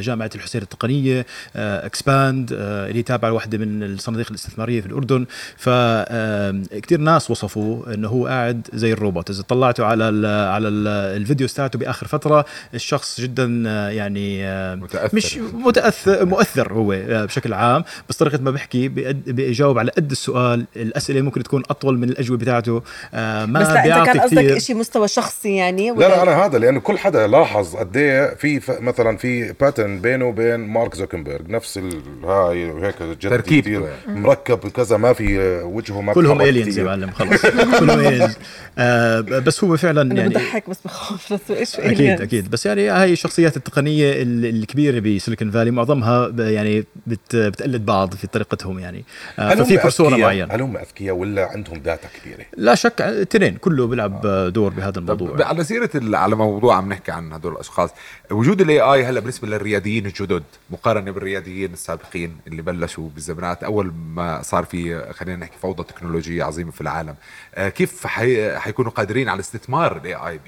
جامعة 0.00 0.30
الحسين 0.34 0.62
التقنية 0.62 1.26
اكسباند 1.56 2.48
اللي 2.60 3.02
تابعة 3.02 3.28
لواحدة 3.30 3.58
من 3.58 3.82
الصناديق 3.82 4.26
الاستثمارية 4.30 4.80
في 4.80 4.86
الأردن 4.86 5.26
فكثير 5.56 7.00
ناس 7.00 7.30
وصفوا 7.30 7.94
إنه 7.94 8.08
هو 8.08 8.26
قاعد 8.26 8.68
زي 8.74 8.92
الروبوت 8.92 9.30
إذا 9.30 9.42
طلعتوا 9.42 9.84
على 9.86 10.08
ال 10.08 10.26
على 10.26 10.68
ال 10.68 10.86
الفيديو 11.16 11.48
تاعته 11.48 11.78
بآخر 11.78 12.06
فترة 12.06 12.44
الشخص 12.74 13.20
جدا 13.20 13.62
آه، 13.66 13.88
يعني 13.88 14.46
آه، 14.46 14.74
متأثر. 14.74 15.16
مش 15.16 15.38
متأثر 15.54 16.24
مؤثر 16.24 16.72
هو 16.72 16.92
آه، 16.92 17.24
بشكل 17.24 17.52
عام 17.52 17.84
بس 18.08 18.16
طريقة 18.16 18.38
ما 18.42 18.50
بحكي 18.50 18.88
بيجاوب 18.88 19.78
على 19.78 19.90
قد 19.90 20.10
السؤال 20.10 20.64
الأسئلة 20.76 21.25
ممكن 21.26 21.42
تكون 21.42 21.62
أطول 21.70 21.98
من 21.98 22.08
الأجوبة 22.08 22.40
بتاعته. 22.40 22.82
آه، 23.14 23.44
ما 23.46 23.60
بس 23.60 23.66
لا 23.68 23.98
أنت 23.98 24.06
كان 24.06 24.20
قصدك. 24.20 24.58
شيء 24.58 24.76
مستوى 24.76 25.08
شخصي 25.08 25.56
يعني 25.56 25.90
لا 25.90 25.96
لا 26.08 26.22
أنا 26.22 26.44
هذا 26.46 26.58
لأنه 26.58 26.80
كل 26.80 26.98
حدا 26.98 27.26
لاحظ 27.26 27.76
قد 27.76 27.96
إيه 27.96 28.34
في 28.34 28.60
ف- 28.60 28.80
مثلا 28.80 29.16
في 29.16 29.52
pattern 29.60 30.00
بينه 30.00 30.24
وبين 30.24 30.60
مارك 30.60 30.94
زوكنبرج 30.94 31.50
نفس 31.50 31.78
ال- 31.78 32.24
هاي 32.24 32.70
وهيك 32.70 32.94
كتير. 33.42 33.66
يعني. 34.06 34.20
مركب 34.20 34.58
كذا 34.68 34.96
ما 34.96 35.12
في 35.12 35.38
وجهه 35.62 36.00
ما 36.00 36.12
كلهم 36.12 36.40
aliens 36.40 36.78
يا. 36.78 36.84
معلم 36.84 37.10
خلص 37.10 37.42
كلهم 37.80 37.98
aliens 38.00 38.36
آه 38.78 39.20
بس 39.20 39.64
هو 39.64 39.76
فعلا 39.76 40.02
أنا 40.02 40.14
يعني 40.14 40.28
بضحك 40.34 40.70
بس 40.70 40.76
بخاف. 40.84 41.32
بس 41.32 41.50
إيش 41.60 41.76
أكيد 41.80 42.20
أكيد. 42.20 42.50
بس 42.50 42.66
يعني 42.66 42.88
هاي 42.88 43.12
الشخصيات 43.12 43.56
التقنية 43.56 44.12
ال- 44.22 44.46
الكبيرة 44.46 45.00
بسيليكون 45.00 45.50
فالي 45.50 45.70
معظمها 45.70 46.32
يعني 46.38 46.84
بت 47.06 47.36
بتقلد 47.36 47.86
بعض 47.86 48.14
في 48.14 48.26
طريقتهم 48.26 48.78
يعني. 48.78 49.04
آه 49.38 49.54
ففي 49.54 49.76
persona؟ 49.76 50.16
معين 50.16 50.52
هل 50.52 50.60
هم 50.60 50.76
أذكياء؟ 50.76 51.15
ولا 51.16 51.48
عندهم 51.50 51.78
data 51.78 52.08
كبيرة؟ 52.08 52.44
لا 52.56 52.74
شك 52.74 53.02
التنتين 53.02 53.56
كله 53.56 53.86
بيلعب 53.86 54.26
دور 54.52 54.72
بهذا 54.72 54.98
الموضوع 54.98 55.36
طب 55.36 55.42
على 55.42 55.64
سيرة 55.64 55.90
على 55.94 56.36
موضوع 56.36 56.76
عم 56.76 56.88
نحكي 56.88 57.12
عن 57.12 57.32
هدول 57.32 57.52
الأشخاص 57.52 57.90
وجود 58.30 58.60
ال 58.60 58.80
AI 58.80 59.04
هلا 59.04 59.20
بالنسبة 59.20 59.48
للرياديين 59.48 60.06
الجدد 60.06 60.42
مقارنة 60.70 61.10
بالرياديين 61.10 61.72
السابقين 61.72 62.36
اللي 62.46 62.62
بلشوا 62.62 63.08
بالزمانات 63.14 63.64
أول 63.64 63.92
ما 64.14 64.42
صار 64.42 64.64
في 64.64 65.12
خلينا 65.12 65.36
نحكي 65.36 65.58
فوضى 65.62 65.82
تكنولوجية 65.82 66.44
عظيمة 66.44 66.70
في 66.70 66.80
العالم 66.80 67.14
آه، 67.54 67.68
كيف 67.68 68.06
حي... 68.06 68.58
حيكونوا 68.58 68.90
قادرين 68.90 69.28
على 69.28 69.40
استثمار 69.40 69.96
ال 69.96 70.14
AI 70.14 70.40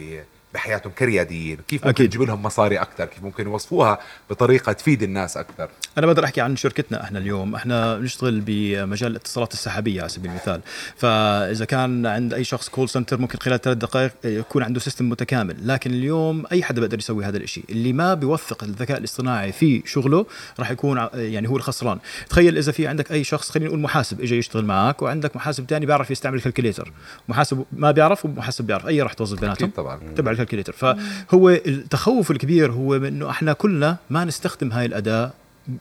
بحياتهم 0.58 0.92
كرياديين 0.92 1.58
كيف 1.68 1.80
ممكن 1.80 1.88
أكيد. 1.88 2.10
تجيب 2.10 2.22
لهم 2.22 2.42
مصاري 2.42 2.78
أكثر؟ 2.78 3.04
كيف 3.04 3.22
ممكن 3.22 3.46
يوظفوها 3.46 3.98
بطريقة 4.30 4.72
تفيد 4.72 5.02
الناس 5.02 5.36
أكثر؟ 5.36 5.68
أنا 5.98 6.06
بقدر 6.06 6.24
أحكي 6.24 6.40
عن 6.40 6.56
شركتنا 6.56 7.04
إحنا 7.04 7.18
اليوم. 7.18 7.54
إحنا 7.54 7.98
بنشتغل 7.98 8.40
بمجال 8.40 9.10
الاتصالات 9.10 9.52
السحابية 9.52 10.00
على 10.00 10.08
سبيل 10.08 10.30
المثال. 10.30 10.60
فإذا 10.96 11.64
كان 11.64 12.06
عند 12.06 12.34
أي 12.34 12.44
شخص 12.44 12.68
call 12.68 12.88
center 12.88 13.18
ممكن 13.18 13.38
خلال 13.38 13.60
ثلاث 13.60 13.76
دقائق 13.76 14.12
يكون 14.24 14.62
عنده 14.62 14.80
system 14.80 15.08
متكامل. 15.08 15.56
لكن 15.68 15.90
اليوم 15.90 16.44
أي 16.52 16.62
حدا 16.62 16.80
بيقدر 16.80 16.98
يسوي 16.98 17.24
هذا 17.24 17.36
الشيء 17.36 17.64
اللي 17.70 17.92
ما 17.92 18.14
بيوظف 18.14 18.64
الذكاء 18.64 18.98
الاصطناعي 18.98 19.52
في 19.52 19.82
شغله 19.86 20.26
راح 20.58 20.70
يكون 20.70 21.08
يعني 21.14 21.48
هو 21.48 21.56
الخسران. 21.56 21.98
تخيل 22.30 22.58
إذا 22.58 22.72
في 22.72 22.86
عندك 22.86 23.12
أي 23.12 23.24
شخص 23.24 23.50
خلينا 23.50 23.68
نقول 23.68 23.80
محاسب 23.80 24.20
اجى 24.20 24.36
يشتغل 24.36 24.64
معك 24.64 25.02
وعندك 25.02 25.36
محاسب 25.36 25.66
ثاني 25.68 25.86
بيعرف 25.86 26.10
يستعمل 26.10 26.36
ال 26.36 26.41
calculator 26.41 26.92
محاسب 27.28 27.64
ما 27.72 27.90
بيعرف 27.90 28.24
ومحاسب 28.24 28.64
بيعرف. 28.64 28.86
أي 28.86 29.02
راح 29.02 29.12
توظف 29.12 29.40
بيناتهم. 29.40 29.70
طبعا. 29.70 30.00
تبع 30.16 30.30
ال 30.52 30.54
calculator 30.54 30.72
فهو 30.72 31.50
التخوف 31.50 32.30
الكبير 32.30 32.72
هو 32.72 32.94
انه 32.94 33.30
إحنا 33.30 33.52
كلنا 33.52 33.96
ما 34.10 34.24
نستخدم 34.24 34.72
هاي 34.72 34.86
الأداة 34.86 35.32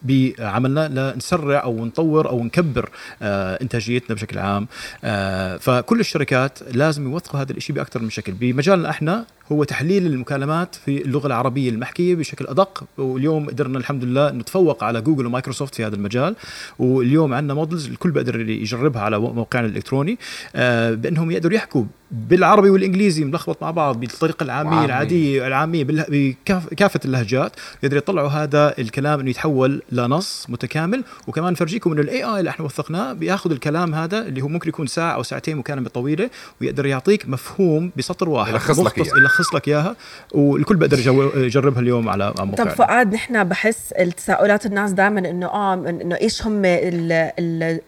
بعملنا 0.03 1.13
لنسرع 1.13 1.63
أو 1.63 1.85
نطور 1.85 2.29
أو 2.29 2.43
نكبر 2.43 2.89
آه 3.21 3.59
إنتاجيتنا 3.61 4.15
بشكل 4.15 4.39
عام. 4.39 4.67
آه 5.03 5.57
فكل 5.57 5.99
الشركات 5.99 6.59
لازم 6.71 7.11
يوثقوا 7.11 7.39
هذا 7.41 7.51
الشيء 7.51 7.75
بأكثر 7.75 8.01
من 8.01 8.09
شكل. 8.09 8.31
بمجالنا 8.31 8.89
إحنا 8.89 9.25
هو 9.51 9.63
تحليل 9.63 10.05
المكالمات 10.05 10.75
في 10.75 11.01
اللغة 11.01 11.27
العربية 11.27 11.69
المحكية 11.69 12.15
بشكل 12.15 12.47
أدق. 12.47 12.83
واليوم 12.97 13.49
قدرنا 13.49 13.77
الحمد 13.77 14.03
لله 14.03 14.31
نتفوق 14.31 14.83
على 14.83 15.01
جوجل 15.01 15.25
ومايكروسوفت 15.25 15.75
في 15.75 15.85
هذا 15.85 15.95
المجال. 15.95 16.35
واليوم 16.79 17.33
عندنا 17.33 17.53
models 17.53 17.87
الكل 17.87 18.11
بيقدر 18.11 18.49
يجربها 18.49 19.01
على 19.01 19.19
موقعنا 19.19 19.67
الإلكتروني 19.67 20.17
آه 20.55 20.93
بأنهم 20.93 21.31
يقدروا 21.31 21.55
يحكوا 21.55 21.83
بالعربي 22.11 22.69
والإنجليزي 22.69 23.23
ملخبط 23.25 23.61
مع 23.63 23.71
بعض 23.71 23.99
بالطريقة 23.99 24.43
العامية 24.43 24.69
وعامية. 24.71 24.85
العادية 24.85 25.47
العامية 25.47 25.83
بكافه 25.87 26.99
اللهجات 27.05 27.51
يقدر 27.83 27.97
يطلعوا 27.97 28.29
هذا 28.29 28.73
الكلام 28.79 29.19
إنه 29.19 29.29
يتحول 29.29 29.81
لنص 29.91 30.45
متكامل 30.49 31.03
وكمان 31.27 31.53
نفرجيكم 31.53 31.91
إنه 31.91 32.01
ال 32.01 32.23
AI 32.23 32.39
اللي 32.39 32.49
إحنا 32.49 32.65
وثقناه 32.65 33.13
بياخذ 33.13 33.51
الكلام 33.51 33.95
هذا 33.95 34.19
اللي 34.27 34.41
هو 34.41 34.47
ممكن 34.47 34.69
يكون 34.69 34.87
ساعة 34.87 35.11
أو 35.13 35.23
ساعتين 35.23 35.57
مكالمه 35.57 35.89
طويله 35.89 36.29
ويقدر 36.61 36.85
يعطيك 36.85 37.29
مفهوم 37.29 37.91
بسطر 37.97 38.29
واحد 38.29 38.53
يلخص 38.53 38.79
لك 38.79 38.97
إياه. 38.97 39.17
يلخص 39.17 39.55
لك 39.55 39.67
إياها 39.67 39.95
والكل 40.31 40.75
بيقدر 40.75 40.99
يجو- 40.99 41.37
يجربها 41.37 41.79
اليوم 41.81 42.09
على 42.09 42.23
على 42.39 42.51
طب 42.51 42.69
فؤاد 42.69 43.13
نحن 43.13 43.43
بحس 43.43 43.91
التساؤلات 43.91 44.65
الناس 44.65 44.91
دائما 44.91 45.19
إنه 45.29 45.47
آه 45.47 45.73
إنه 45.73 46.15
إيش 46.15 46.43
هم 46.47 46.61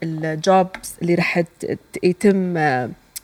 ال 0.04 0.22
jobs 0.22 0.94
اللي 1.02 1.16
رح 1.16 1.40
ت- 1.40 1.80
يتم 2.04 2.54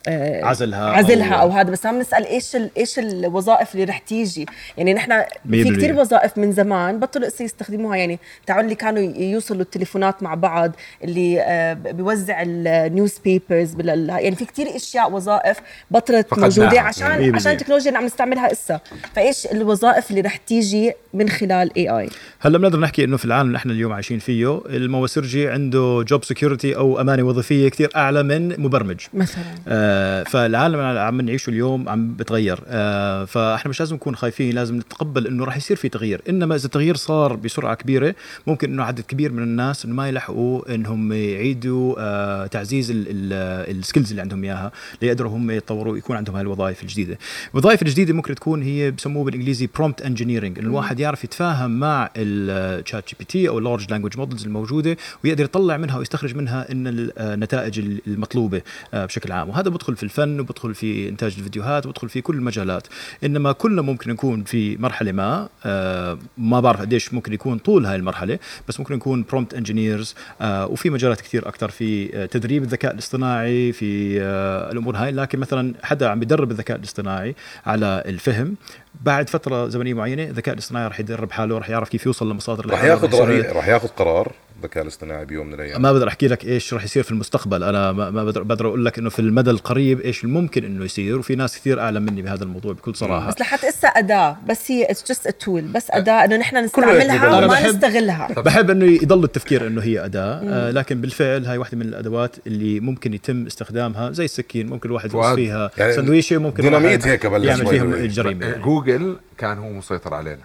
آه، 0.08 0.42
آه، 0.42 0.46
عزلها 0.46 0.90
عزلها 0.92 1.38
أو- 1.38 1.42
أو, 1.42 1.50
هذا 1.50 1.72
بس 1.72 1.86
عم 1.86 2.00
نسأل 2.00 2.26
إيش 2.26 2.56
ال- 2.56 2.70
إيش 2.78 3.00
الوظائف 3.00 3.74
اللي 3.76 3.84
رح 3.86 3.98
تيجي 3.98 4.46
يعني 4.78 4.94
نحن 4.94 5.24
في. 5.50 5.76
كثير 5.78 6.00
وظائف 6.00 6.38
من 6.38 6.52
زمان 6.52 7.00
بطلوا 7.00 7.28
هسه 7.28 7.46
يستخدموها 7.46 7.96
يعني 7.98 8.20
تعالوا 8.48 8.64
اللي 8.64 8.76
كانوا 8.76 9.02
يوصلوا 9.18 9.62
التليفونات 9.62 10.24
مع 10.24 10.34
بعض 10.34 10.72
اللي 11.04 11.42
آه، 11.42 11.74
بيوزع 11.74 12.42
ال 12.46 13.18
newspapers 13.26 13.76
يعني 13.86 14.36
في 14.36 14.46
كثير 14.46 14.76
أشياء 14.76 15.12
وظائف 15.12 15.58
بطلت. 15.92 16.40
موجودة 16.40 16.70
مية 16.70 16.80
عشان. 16.80 17.36
عشان 17.36 17.52
التكنولوجيا 17.52 17.88
اللي 17.88 17.98
عم 17.98 18.06
نستعملها 18.06 18.52
هسه 18.54 18.80
فإيش 19.16 19.46
الوظائف 19.46 20.10
اللي 20.10 20.22
رح 20.22 20.36
تيجي 20.38 20.92
من 21.14 21.30
خلال 21.30 21.72
AI 21.78 22.10
هلا 22.40 22.58
بنقدر 22.58 22.80
نحكي 22.80 23.04
إنه 23.04 23.18
في 23.18 23.26
العالم 23.26 23.48
اللي 23.48 23.58
إحنا 23.58 23.72
اليوم 23.74 23.94
عايشين 23.94 24.20
فيه 24.20 24.62
المواسرجي 24.70 25.50
عنده 25.50 26.04
job 26.08 26.24
security 26.24 26.76
أو 26.76 27.02
أمانة 27.02 27.24
وظيفية 27.24 27.70
كثير 27.70 27.90
أعلى 27.96 28.24
من 28.24 28.62
مبرمج 28.62 29.00
مثلا 29.14 29.44
آه 29.68 29.95
فالعالم 30.24 30.80
اللي 30.80 31.00
عم 31.00 31.22
نعيشه 31.22 31.50
اليوم 31.50 31.90
عم 31.90 32.14
بتغير. 32.14 32.60
آه 32.68 33.26
فاحنا 33.26 33.70
مش 33.70 33.80
لازم 33.80 33.96
نكون 33.96 34.16
خايفين 34.16 34.56
لازم 34.56 34.78
نتقبل 34.78 35.28
إنه 35.28 35.46
راح 35.46 35.58
يصير 35.58 35.78
في 35.78 35.90
تغيير. 35.90 36.22
إنما 36.30 36.56
إذا 36.56 36.66
التغيير 36.66 36.96
صار 36.96 37.36
بسرعة 37.36 37.76
كبيرة 37.76 38.16
ممكن 38.48 38.72
إنه 38.74 38.84
عدد 38.84 39.02
كبير 39.02 39.32
من 39.32 39.44
الناس 39.44 39.86
إنه 39.86 39.94
ما 39.94 40.08
يلحقوا 40.08 40.76
إنهم 40.76 41.14
يعيدوا 41.14 41.96
آه 42.00 42.48
تعزيز 42.48 42.92
ال 42.96 43.12
skills 43.12 44.10
اللي 44.10 44.22
عندهم 44.22 44.44
إياها 44.44 44.72
ليقدروا 45.02 45.32
هم 45.32 45.52
يتطوروا 45.52 45.98
يكون 45.98 46.16
عندهم 46.16 46.36
هاي 46.36 46.44
الوظائف 46.44 46.84
الجديدة. 46.84 47.18
الوظائف 47.54 47.82
الجديدة 47.82 48.14
ممكن 48.14 48.36
تكون 48.36 48.62
هي 48.62 48.92
بسموه 48.92 49.24
بالإنجليزي 49.24 49.70
prompt 49.76 50.02
engineering 50.02 50.60
الواحد 50.60 51.00
يعرف 51.00 51.24
يتفاهم 51.24 51.80
مع 51.80 52.10
الشات 52.16 53.10
جي 53.10 53.16
بي 53.20 53.26
تي 53.26 53.50
أو 53.50 53.60
ال 53.60 53.65
large 53.65 53.92
language 53.92 54.18
models 54.18 54.46
الموجودة 54.46 54.98
ويقدر 55.24 55.44
يطلع 55.44 55.78
منها 55.78 55.98
ويستخرج 55.98 56.36
منها 56.36 56.72
إن 56.72 57.12
النتائج 57.18 57.80
المطلوبة 58.08 58.62
آه، 58.94 59.06
بشكل 59.06 59.32
عام. 59.32 59.50
وهذا 59.50 59.70
بدخل 59.86 59.96
في 59.96 60.04
الفن 60.04 60.40
وبدخل 60.40 60.76
في 60.76 61.10
إنتاج 61.10 61.36
الفيديوهات 61.38 61.86
وبدخل 61.86 62.10
في 62.10 62.22
كل 62.22 62.36
المجالات. 62.36 62.88
إنما 63.24 63.52
كلنا 63.52 63.82
ممكن 63.82 64.12
نكون 64.12 64.44
في 64.44 64.78
مرحلة 64.78 65.12
ما 65.12 65.50
آه، 65.66 66.18
ما 66.38 66.60
بعرف 66.60 66.82
قديش 66.82 67.14
ممكن 67.14 67.34
يكون 67.34 67.58
طول 67.58 67.86
هاي 67.86 67.96
المرحلة 67.96 68.40
بس 68.68 68.80
ممكن 68.80 68.96
نكون 68.96 69.26
prompt 69.30 69.54
engineers 69.54 70.16
وفي 70.42 70.90
مجالات 70.90 71.22
كثير 71.22 71.48
أكثر 71.48 71.70
في 71.70 72.16
آه، 72.16 72.26
تدريب 72.26 72.64
الذكاء 72.64 72.94
الاصطناعي 72.94 73.72
في 73.72 74.22
آه، 74.22 74.72
الأمور 74.72 74.96
هاي. 74.96 75.12
لكن 75.12 75.40
مثلا 75.40 75.74
حدا 75.84 76.10
عم 76.10 76.22
يدرب 76.22 76.52
الذكاء 76.52 76.78
الاصطناعي 76.78 77.36
على 77.66 78.04
الفهم 78.06 78.56
بعد 79.02 79.30
فترة 79.30 79.68
زمنية 79.68 79.94
معينة 79.94 80.24
الذكاء 80.24 80.54
الاصطناعي 80.54 80.88
رح 80.88 81.00
يدرب 81.00 81.32
حاله 81.32 81.58
رح 81.58 81.70
يعرف 81.70 81.90
كيف 81.90 82.06
يوصل 82.06 82.32
لمصادر 82.32 82.72
رح 82.72 82.84
ياخذ 82.84 83.08
رح 83.56 83.68
ياخذ 83.68 83.88
قرار. 83.88 84.32
الذكاء 84.58 84.84
الاصطناعي 84.84 85.26
بيوم 85.26 85.48
من 85.48 85.54
الأيام. 85.54 85.82
ما 85.82 85.92
بقدر 85.92 86.08
أحكي 86.08 86.28
لك 86.28 86.46
إيش 86.46 86.74
رح 86.74 86.84
يصير 86.84 87.04
في 87.04 87.12
المستقبل. 87.12 87.64
أنا 87.64 87.92
ما 87.92 88.10
ما 88.10 88.24
بقدر 88.24 88.44
بقدر 88.44 88.68
أقول 88.68 88.86
لك 88.86 88.98
إنه 89.00 89.10
في 89.10 89.20
المدى 89.20 89.50
القريب 89.52 90.02
إيش 90.02 90.24
الممكن 90.24 90.66
إنه 90.66 90.86
يصير 90.86 91.20
وفي 91.20 91.36
ناس 91.36 91.56
كثير 91.60 91.80
أعلم 91.80 92.04
مني 92.04 92.22
بهذا 92.22 92.44
الموضوع 92.44 92.74
بكل 92.74 92.96
صراحة. 92.96 93.28
بس 93.28 93.40
لحتى 93.42 93.70
إسا 93.70 93.88
أداة 93.88 94.38
بس 94.50 94.72
هي 94.72 94.92
it's 94.92 95.12
just 95.12 95.28
a 95.28 95.32
tool 95.32 95.62
بس 95.62 95.88
أداة 95.92 96.26
إنه 96.26 96.38
نحن 96.38 96.58
نستعملها. 96.58 97.38
وما 97.38 97.48
بحب- 97.48 97.76
نستغلها. 97.76 98.28
بحب 98.42 98.70
إنه 98.70 98.86
يضل 98.86 99.24
التفكير 99.24 99.68
إنه 99.68 99.82
هي 99.82 100.06
أداة. 100.06 100.42
آه 100.44 100.72
لكن 100.72 101.02
بالفعل 101.02 101.46
هاي 101.46 101.58
واحدة 101.58 101.78
من 101.78 101.86
الأدوات 101.86 102.36
اللي 102.48 102.80
ممكن 102.80 103.14
يتم 103.14 103.46
استخدامها 103.46 104.12
زي 104.12 104.26
السكين 104.26 104.68
ممكن 104.70 104.90
الواحد 104.90 105.14
يقص 105.14 105.36
فيها. 105.36 105.72
يعني 105.78 105.94
سندويشة 105.94 106.38
ممكن 106.38 106.64
ديناميت 106.64 107.08
هيك 107.08 107.26
بلش 107.26 107.46
يعمل 107.48 107.68
فيها. 107.68 107.84
الجريمة. 107.84 108.46
يعني. 108.46 108.64
جوجل 108.64 109.18
كان 109.38 109.58
هو 109.58 109.70
مسيطر 109.70 110.14
علينا 110.14 110.44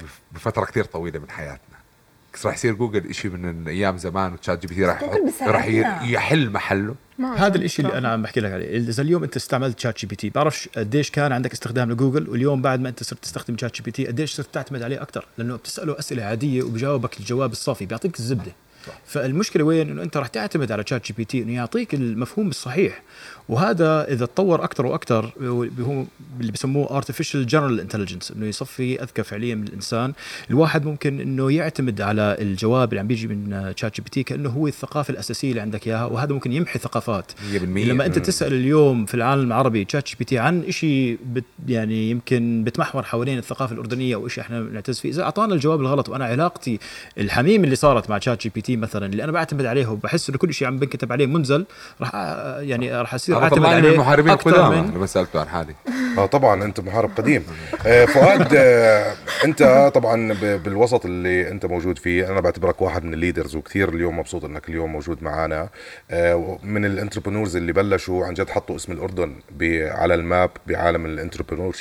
بف- 0.00 0.20
بفترة 0.32 0.64
كثير 0.64 0.84
طويلة 0.84 1.18
من 1.18 1.30
حياتنا. 1.30 1.71
راح 2.44 2.54
يصير 2.54 2.74
جوجل 2.74 3.14
شيء 3.14 3.30
من 3.30 3.68
أيام 3.68 3.98
زمان 3.98 4.32
وتشات 4.32 4.62
جي 4.62 4.66
بي 4.66 4.74
تي 4.74 4.84
راح 4.84 5.02
راح. 5.42 5.68
يحل 6.02 6.50
محله. 6.50 6.94
هذا 7.36 7.56
الشيء 7.58 7.86
اللي 7.86 7.98
أنا 7.98 8.08
عم 8.08 8.22
بحكي 8.22 8.40
لك 8.40 8.52
عليه. 8.52 8.76
إذا 8.76 9.02
اليوم 9.02 9.22
أنت 9.22 9.36
استعملت 9.36 9.80
شات 9.80 9.98
جي 9.98 10.06
بي 10.06 10.16
تي 10.16 10.30
بعرفش 10.30 10.68
قديش 10.76 11.10
كان 11.10 11.32
عندك 11.32 11.52
استخدام 11.52 11.92
لجوجل 11.92 12.28
واليوم 12.28 12.62
بعد 12.62 12.80
ما 12.80 12.88
أنت 12.88 13.02
صرت 13.02 13.22
تستخدم 13.22 13.56
شات 13.58 13.76
جي 13.76 13.82
بي 13.82 13.90
تي 13.90 14.06
قديش 14.06 14.34
صرت 14.34 14.54
تعتمد 14.54 14.82
عليه 14.82 15.02
أكثر 15.02 15.26
لأنه 15.38 15.56
بتسأله 15.56 15.98
أسئلة 15.98 16.24
عادية 16.24 16.62
وبجاوبك 16.62 17.20
الجواب 17.20 17.52
الصافي 17.52 17.86
بيعطيك 17.86 18.18
الزبدة. 18.18 18.52
فالمشكلة 19.06 19.64
وين؟ 19.64 19.90
إنه 19.90 20.02
أنت 20.02 20.16
راح 20.16 20.26
تعتمد 20.26 20.72
على 20.72 20.84
شات 20.86 21.06
جي 21.06 21.14
بي 21.16 21.24
تي 21.24 21.42
إنه 21.42 21.54
يعطيك 21.54 21.94
المفهوم 21.94 22.48
الصحيح. 22.48 23.02
وهذا 23.48 24.08
إذا 24.08 24.26
تطور 24.26 24.64
أكثر 24.64 24.86
وأكثر 24.86 25.32
هو 25.42 26.04
اللي 26.40 26.52
بسموه 26.52 27.00
artificial 27.00 27.48
general 27.48 27.86
intelligence 27.86 28.36
إنه 28.36 28.46
يصفي 28.46 29.02
اذكى 29.02 29.22
فعليا 29.22 29.54
من 29.54 29.66
الإنسان. 29.66 30.12
الواحد 30.50 30.84
ممكن 30.84 31.20
إنه 31.20 31.52
يعتمد 31.52 32.00
على 32.00 32.36
الجواب 32.40 32.88
اللي 32.88 33.00
عم 33.00 33.06
بيجي 33.06 33.28
من 33.28 33.72
شات 33.76 33.96
جي 33.96 34.02
بي 34.02 34.10
تي 34.10 34.22
كأنه 34.22 34.50
هو 34.50 34.66
الثقافة 34.66 35.12
الأساسية 35.12 35.50
اللي 35.50 35.60
عندك 35.60 35.86
إياها 35.86 36.04
وهذا 36.04 36.32
ممكن 36.32 36.52
يمحي 36.52 36.78
ثقافات. 36.78 37.32
100% 37.32 37.54
لما 37.62 38.06
أنت 38.06 38.18
تسأل 38.18 38.52
اليوم 38.52 39.06
في 39.06 39.14
العالم 39.14 39.46
العربي 39.46 39.84
تشات 39.84 40.08
جي 40.08 40.16
بي 40.18 40.24
تي 40.24 40.38
عن 40.38 40.70
شيء 40.70 41.18
بت 41.26 41.44
يعني 41.68 42.10
يمكن 42.10 42.64
بتمحور 42.64 43.02
حوالين 43.02 43.38
الثقافة 43.38 43.72
الأردنية 43.74 44.14
أو 44.14 44.28
شيء 44.28 44.44
إحنا 44.44 44.60
بنعتز 44.60 45.00
فيه 45.00 45.08
إذا 45.10 45.22
أعطانا 45.22 45.54
الجواب 45.54 45.80
الغلط 45.80 46.08
وأنا 46.08 46.24
علاقتي 46.24 46.78
الحميم 47.18 47.64
اللي 47.64 47.76
صارت 47.76 48.10
مع 48.10 48.18
تشات 48.18 48.42
جي 48.42 48.52
بي 48.54 48.60
تي 48.60 48.71
مثلا 48.76 49.06
اللي 49.06 49.24
أنا 49.24 49.32
بعتمد 49.32 49.64
عليه 49.64 49.86
وبحس 49.86 50.28
إنه 50.28 50.38
كل 50.38 50.54
شيء 50.54 50.68
عم 50.68 50.78
بنكتب 50.78 51.12
عليه 51.12 51.26
منزل 51.26 51.66
راح 52.00 52.14
يعني 52.58 53.00
راح 53.00 53.14
أصير 53.14 53.36
أنا 53.36 53.44
أعتمد 53.44 53.58
طلعني 53.58 53.74
من 53.80 53.84
عليه 53.84 53.94
المحاربين 53.94 54.32
القدامى 54.32 54.80
من 54.80 54.94
لما 54.94 55.06
سألته 55.06 55.40
عن 55.40 55.48
حالي. 55.48 55.74
آه 56.18 56.26
طبعا 56.26 56.64
أنت 56.64 56.80
محارب 56.80 57.10
قديم. 57.16 57.44
آه 57.86 58.04
فؤاد 58.04 58.54
آه 58.54 59.14
أنت 59.44 59.90
طبعا 59.94 60.32
بالوسط 60.56 61.06
اللي 61.06 61.50
أنت 61.50 61.66
موجود 61.66 61.98
فيه 61.98 62.30
أنا 62.30 62.40
بعتبرك 62.40 62.82
واحد 62.82 63.04
من 63.04 63.14
ال 63.14 63.19
leaders 63.19 63.56
وكثير 63.56 63.88
اليوم 63.88 64.18
مبسوط 64.18 64.44
إنك 64.44 64.68
اليوم 64.68 64.92
موجود 64.92 65.22
معنا 65.22 65.68
آه 66.10 66.58
من 66.62 66.84
ال 66.84 66.89
entrepreneurs 66.89 67.56
اللي 67.56 67.72
بلشوا 67.72 68.26
عن 68.26 68.34
جد 68.34 68.50
حطوا 68.50 68.76
اسم 68.76 68.92
الأردن 68.92 69.34
على 69.90 70.14
ال 70.14 70.23
map 70.23 70.50
بعالم 70.66 71.06
ال 71.06 71.11
entrepreneur 71.11 71.72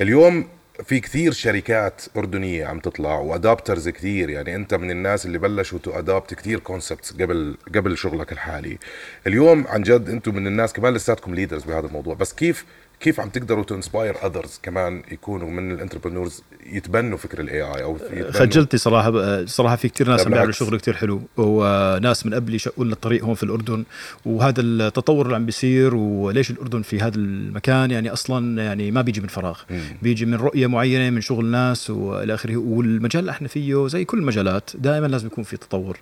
اليوم 0.00 0.48
في 0.84 1.00
كثير 1.00 1.32
شركات 1.32 2.02
أردنية 2.16 2.66
عم 2.66 2.78
تطلع 2.78 3.18
و 3.18 3.26
adapters 3.26 3.88
كثير. 3.88 4.30
يعني 4.30 4.54
أنت 4.54 4.74
من 4.74 4.90
الناس 4.90 5.26
اللي 5.26 5.38
بلشوا 5.38 5.78
to 5.78 5.90
adapt 5.90 6.34
كثير 6.34 6.58
concepts 6.58 7.12
قبل 7.12 7.56
قبل 7.74 7.98
شغلك 7.98 8.32
الحالي. 8.32 8.78
اليوم 9.26 9.66
عن 9.68 9.82
جد 9.82 10.08
أنتم 10.08 10.34
من 10.34 10.46
الناس 10.46 10.72
كمان 10.72 10.94
لساتكم 10.94 11.34
leaders 11.34 11.64
بهذا 11.64 11.86
الموضوع. 11.86 12.14
بس 12.14 12.32
كيف 12.32 12.64
كيف 13.02 13.20
عم 13.20 13.28
تقدروا 13.28 13.64
ت 13.64 13.71
inspire 13.71 14.16
others 14.26 14.60
كمان 14.62 15.02
يكونوا 15.12 15.50
من 15.50 15.72
ال 15.72 15.77
entrepreneurs 15.77 16.42
يتبنوا 16.72 17.18
فكر 17.18 17.40
ال 17.40 17.62
AI 17.62 17.82
أو 17.82 17.98
خجلتي 18.30 18.76
صراحة 18.78 19.44
صراحة 19.44 19.76
في 19.76 19.88
كثير 19.88 20.08
ناس 20.08 20.20
عم 20.26 20.32
بيعملوا. 20.32 20.52
شغل 20.52 20.78
كثير 20.78 20.94
حلو 20.94 21.22
وناس 21.36 22.26
من 22.26 22.34
قبلي 22.34 22.58
شقوا 22.58 22.84
لنا 22.84 22.94
الطريق 22.94 23.24
هون 23.24 23.34
في 23.34 23.42
الأردن 23.42 23.84
وهذا 24.26 24.60
التطور 24.60 25.24
اللي 25.24 25.36
عم 25.36 25.46
بيصير 25.46 25.94
وليش 25.94 26.50
الأردن 26.50 26.82
في 26.82 27.00
هذا 27.00 27.16
المكان 27.16 27.90
يعني 27.90 28.12
أصلا 28.12 28.62
يعني 28.64 28.90
ما 28.90 29.02
بيجي 29.02 29.20
من 29.20 29.26
فراغ 29.28 29.58
بيجي 30.02 30.26
من 30.26 30.34
رؤية 30.34 30.66
معينة 30.66 31.10
من 31.10 31.20
شغل 31.20 31.44
ناس 31.44 31.90
وإلى 31.90 32.34
آخره 32.34 32.56
والمجال 32.56 33.20
اللي 33.20 33.30
إحنا 33.30 33.48
فيه 33.48 33.86
زي 33.88 34.04
كل 34.04 34.18
المجالات 34.18 34.70
دائما 34.74 35.06
لازم 35.06 35.26
يكون 35.26 35.44
في 35.44 35.56
تطور 35.56 35.96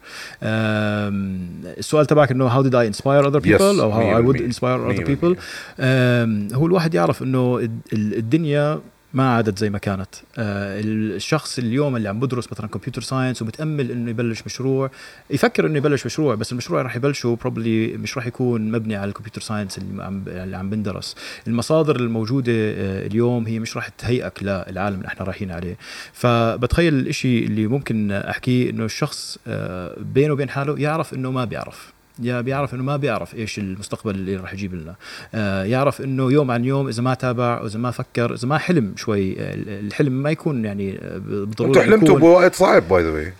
السؤال 1.78 2.06
تبعك 2.06 2.30
إنه 2.30 2.62
did 2.62 2.72
I 2.74 2.94
inspire 2.96 3.24
other 3.30 3.40
people 3.40 3.58
Yes, 3.58 3.80
أو 3.80 4.32
100%. 4.32 4.36
inspire 4.36 4.78
other 4.90 5.02
100%. 5.02 5.06
people 5.06 5.36
أم، 5.80 6.48
هو 6.52 6.66
الواحد 6.66 6.89
يعرف 6.94 7.22
إنه 7.22 7.58
الد- 7.58 7.80
الدنيا 7.92 8.80
ما 9.14 9.30
عادت 9.36 9.58
زي 9.58 9.70
ما 9.70 9.78
كانت. 9.78 10.08
آه 10.38 10.80
الشخص 10.84 11.58
اليوم 11.58 11.96
اللي 11.96 12.08
عم 12.08 12.20
بدرس 12.20 12.52
مثلا 12.52 12.66
computer 12.68 13.02
science 13.02 13.42
ومتأمل 13.42 13.90
إنه 13.90 14.10
يبلش 14.10 14.42
مشروع 14.46 14.90
يفكر 15.30 15.66
إنه 15.66 15.76
يبلش 15.78 16.06
مشروع 16.06 16.34
بس 16.34 16.52
المشروع 16.52 16.82
راح 16.82 16.96
يبلشه 16.96 17.36
probably 17.40 17.86
مش 17.96 18.16
راح 18.16 18.26
يكون 18.26 18.70
مبني 18.70 18.96
على 18.96 19.08
ال 19.08 19.12
computer 19.12 19.40
science 19.40 19.78
اللي 19.78 20.04
عم 20.04 20.24
اللي 20.26 20.56
عم 20.56 20.70
بندرس. 20.70 21.16
المصادر 21.46 21.96
الموجودة 21.96 22.52
آه 22.52 23.06
اليوم 23.06 23.46
هي 23.46 23.58
مش 23.58 23.76
راح 23.76 23.88
تهيئك 23.88 24.42
للعالم 24.42 24.96
اللي 24.96 25.08
إحنا 25.08 25.26
رايحين 25.26 25.50
عليه. 25.50 25.76
فبتخيل 26.12 26.94
الإشي 26.94 27.44
اللي 27.44 27.66
ممكن 27.66 28.12
أحكيه 28.12 28.70
إنه 28.70 28.84
الشخص 28.84 29.38
آه 29.46 29.96
بينه 30.00 30.32
وبين 30.32 30.48
حاله 30.48 30.78
يعرف 30.78 31.14
إنه 31.14 31.30
ما 31.30 31.44
بيعرف. 31.44 31.92
بيعرف 32.20 32.74
إنه 32.74 32.82
ما 32.82 32.96
بيعرف 32.96 33.34
إيش 33.34 33.58
المستقبل 33.58 34.14
اللي 34.14 34.36
راح 34.36 34.52
يجيب 34.52 34.74
لنا. 34.74 34.94
آه 35.34 35.64
يعرف 35.64 36.00
إنه 36.00 36.32
يوم 36.32 36.50
عن 36.50 36.64
يوم 36.64 36.88
إذا 36.88 37.02
ما 37.02 37.14
تابع 37.14 37.60
وإذا 37.60 37.78
ما 37.78 37.90
فكر 37.90 38.34
إذا 38.34 38.48
ما 38.48 38.58
حلم 38.58 38.92
شوي 38.96 39.36
الحلم 39.38 40.12
ما 40.12 40.30
يكون 40.30 40.64
يعني 40.64 40.98
آه، 41.02 41.18
بالضروره 41.18 41.68
أنتوا 41.70 41.82
حلمتوا 41.82 42.08
يكون- 42.08 42.20
بوقت 42.20 42.54
صعب 42.54 42.88
by 42.88 43.02
the 43.02 43.10
way 43.10 43.32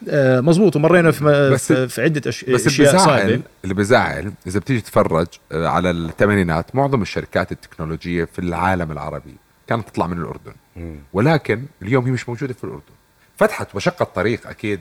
مزبوط 0.43 0.77
ومرينا 0.77 1.11
في, 1.11 1.51
بس- 1.55 1.73
في, 1.73 2.03
عدة 2.03 2.31
أش... 2.31 2.45
بس 2.45 2.67
أشياء 2.67 2.89
اللي 2.91 2.99
صعبة. 2.99 3.23
بزعل 3.25 3.41
اللي 3.65 3.75
بزعل 3.75 4.33
إذا 4.47 4.59
بتيجي 4.61 4.81
تتفرج 4.81 5.27
آه، 5.53 5.67
على 5.69 5.91
الثمانينات 5.91 6.77
معظم 6.77 7.03
الشركات 7.03 7.53
التكنولوجية 7.53 8.25
في 8.25 8.39
العالم 8.39 8.93
العربي 8.93 9.35
كانت 9.67 9.89
تطلع 9.89 10.07
من 10.07 10.19
الأردن. 10.19 10.53
ولكن 11.13 11.63
اليوم 11.83 12.05
هي 12.05 12.11
مش 12.11 12.29
موجودة 12.29 12.55
في 12.55 12.65
الأردن. 12.65 12.83
فتحت 13.37 13.75
وشقت 13.75 14.15
طريق 14.15 14.47
أكيد 14.47 14.81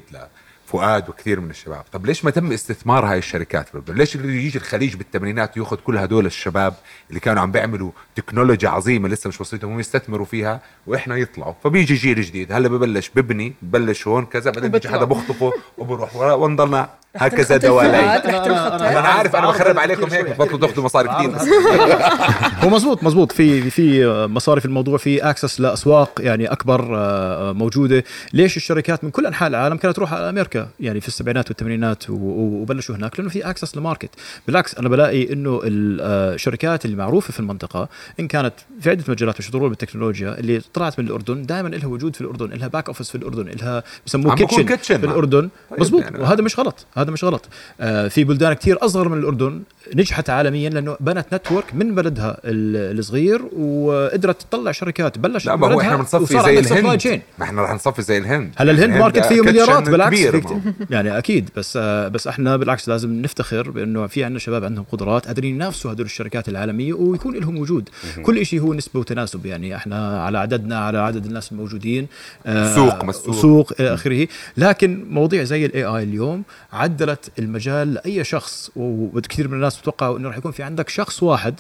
لفؤاد 0.70 1.10
وكثير 1.10 1.40
من 1.40 1.50
الشباب. 1.50 1.84
طب 1.92 2.06
ليش 2.06 2.26
ما 2.26 2.32
تم 2.32 2.52
استثمار 2.52 3.06
هاي 3.06 3.18
الشركات 3.18 3.68
في 3.68 3.74
الاردن 3.74 3.94
ليش 3.94 4.16
اللي 4.16 4.46
يجي 4.46 4.58
الخليج 4.58 4.96
بالثمانينات 4.96 5.58
ياخذ 5.58 5.76
كل 5.78 5.98
هدول 5.98 6.26
الشباب 6.26 6.74
اللي 7.10 7.20
كانوا 7.20 7.42
عم 7.42 7.52
بيعملوا 7.52 7.92
تكنولوجيا 8.16 8.70
عظيمة 8.70 9.10
لسه 9.10 9.28
مش 9.28 9.42
وصلتهم 9.42 9.72
هم 9.72 9.80
يستثمروا 9.80 10.26
فيها 10.26 10.62
وإحنا 10.88 11.16
يطلعوا؟ 11.16 11.54
فبيجي 11.64 11.94
جيل 11.94 12.22
جديد 12.22 12.52
هلا 12.52 12.68
ببلش 12.68 13.12
ببني 13.16 13.54
ببلش 13.62 14.08
هون 14.08 14.26
كذا 14.26 14.52
بعدين 14.52 14.72
بيجي 14.72 14.90
حدا 14.90 15.06
بخطفه 15.06 15.54
وبروح 15.78 16.16
ونضلنا 16.16 16.90
هكذا 17.16 17.58
دوالي. 17.58 18.22
تنخطف. 18.24 18.82
أنا 18.82 19.00
عارف 19.00 19.36
أنا 19.36 19.48
بخرب 19.48 19.80
عليكم 19.80 20.10
هيك. 20.12 20.38
بطلوا 20.40 20.60
تاخذوا 20.60 20.84
مصاري 20.86 21.08
كثير 21.10 21.32
هو 22.64 22.70
مزبوط 22.70 23.04
مزبوط. 23.04 23.32
في 23.32 23.70
في 23.70 24.08
مصاري 24.30 24.60
في 24.62 24.66
الموضوع 24.66 24.98
في 24.98 25.30
access 25.30 25.60
لأسواق 25.62 26.12
يعني 26.20 26.46
أكبر 26.48 26.88
آه، 26.98 27.52
موجودة. 27.52 28.04
ليش 28.34 28.58
الشركات 28.58 29.04
من 29.04 29.10
كل 29.12 29.26
أنحاء 29.26 29.50
العالم 29.50 29.78
كانت 29.78 29.96
تروح 29.96 30.14
على 30.14 30.30
أمريكا؟ 30.30 30.68
يعني 30.80 31.02
في 31.02 31.08
السبعينات 31.08 31.48
والثمانينات 31.50 32.10
و- 32.10 32.14
و- 32.14 32.62
وبلشوا 32.62 32.96
هناك 32.96 33.20
لأنه 33.20 33.30
في 33.32 33.50
access 33.50 33.78
ل 33.78 33.83
market 33.83 34.10
بالعكس 34.48 34.76
أنا 34.76 34.90
بلاقي 34.90 35.34
إنه 35.34 35.62
الشركات 35.64 36.86
اللي 36.86 36.96
معروفه 36.96 37.32
في 37.34 37.40
المنطقة 37.40 37.90
إن 38.20 38.28
كانت 38.28 38.54
في 38.82 38.90
عدة 38.90 39.04
مجالات 39.08 39.40
مش 39.40 39.52
ضروري 39.52 39.70
بالتكنولوجيا 39.70 40.40
اللي 40.40 40.62
طلعت 40.74 41.00
من 41.00 41.08
الأردن 41.08 41.46
دائما 41.46 41.68
لها 41.70 41.88
وجود 41.88 42.16
في 42.16 42.22
الأردن 42.22 42.50
لها 42.58 42.68
back 42.68 42.88
office 42.88 43.10
في 43.10 43.16
الأردن 43.16 43.52
لها 43.62 43.84
بسموه 44.06 44.36
kitchen 44.36 44.66
في. 44.98 45.06
الأردن. 45.06 45.50
طيب 45.72 45.80
مزبوط. 45.80 46.02
يعني- 46.02 46.20
وهذا 46.20 46.42
مش 46.42 46.60
غلط. 46.60 46.86
هذا 47.02 47.12
مش 47.12 47.24
غلط. 47.24 47.50
آه، 47.82 48.08
في 48.08 48.24
بلدان 48.24 48.54
كتير 48.54 48.78
أصغر 48.86 49.10
من 49.10 49.18
الأردن 49.20 49.62
نجحت 49.96 50.30
عالميا 50.30 50.70
لأنه 50.70 50.98
بنت 51.00 51.26
network 51.34 51.76
من 51.76 51.96
بلدها 51.96 52.38
ال- 52.46 53.00
الصغير 53.00 53.42
وقدرت 53.58 54.42
تطلع 54.42 54.72
شركات 54.72 55.18
بلشت 55.18 55.46
لا 55.48 55.56
ما 55.56 55.74
هو 55.74 55.82
إحنا 55.82 55.96
بنصفي 55.96 56.26
زي 56.44 56.60
الهند. 56.60 57.22
ما 57.40 57.46
إحنا 57.46 57.62
رح 57.64 57.74
نصفي 57.74 58.02
زي 58.02 58.18
الهند. 58.18 58.52
هلا 58.58 58.72
الهند 58.72 58.90
market 59.00 59.26
فيه 59.26 59.42
كتشن 59.42 59.46
مليارات 59.52 59.90
بالعكس. 59.90 60.20
يعني 60.90 61.18
أكيد 61.18 61.50
بس 61.56 61.78
آه، 61.82 62.08
بس 62.08 62.28
إحنا 62.28 62.58
بالعكس 62.58 62.90
لازم 62.90 63.22
نفتخر 63.22 63.72
بأنه 63.72 64.08
في 64.08 64.24
عندنا 64.24 64.40
شباب 64.40 64.64
عندهم 64.66 64.86
قدرات 64.92 65.26
قادرين 65.28 65.56
ينافسوا 65.56 65.92
هدول 65.92 66.06
الشركات 66.06 66.50
العالمية 66.50 66.94
ويكون 66.94 67.36
لهم 67.40 67.58
وجود. 67.58 67.90
كل 68.24 68.46
شيء 68.46 68.62
هو 68.62 68.74
نسبة 68.74 69.00
وتناسب. 69.00 69.46
يعني 69.46 69.76
إحنا 69.76 70.24
على 70.24 70.38
عددنا 70.38 70.80
على 70.80 70.98
عدد 70.98 71.26
الناس 71.26 71.52
الموجودين 71.52 72.08
آه، 72.46 72.76
سوق 72.76 73.04
مسوق. 73.04 73.36
سوق 73.42 73.74
إلى 73.80 73.94
آخره. 73.94 74.28
لكن 74.58 75.06
مواضيع 75.10 75.44
زي 75.44 75.66
ال 75.66 75.84
AI 75.84 76.04
اليوم 76.04 76.44
عدلت 76.90 77.32
المجال 77.40 77.94
لأي 77.94 78.24
شخص 78.24 78.72
وكثير 78.76 79.48
من 79.48 79.54
الناس 79.54 79.80
بتوقعوا 79.80 80.18
إنه 80.18 80.28
راح 80.28 80.38
يكون 80.38 80.52
في 80.52 80.64
عندك 80.64 80.90
شخص 80.90 81.24
واحد 81.24 81.56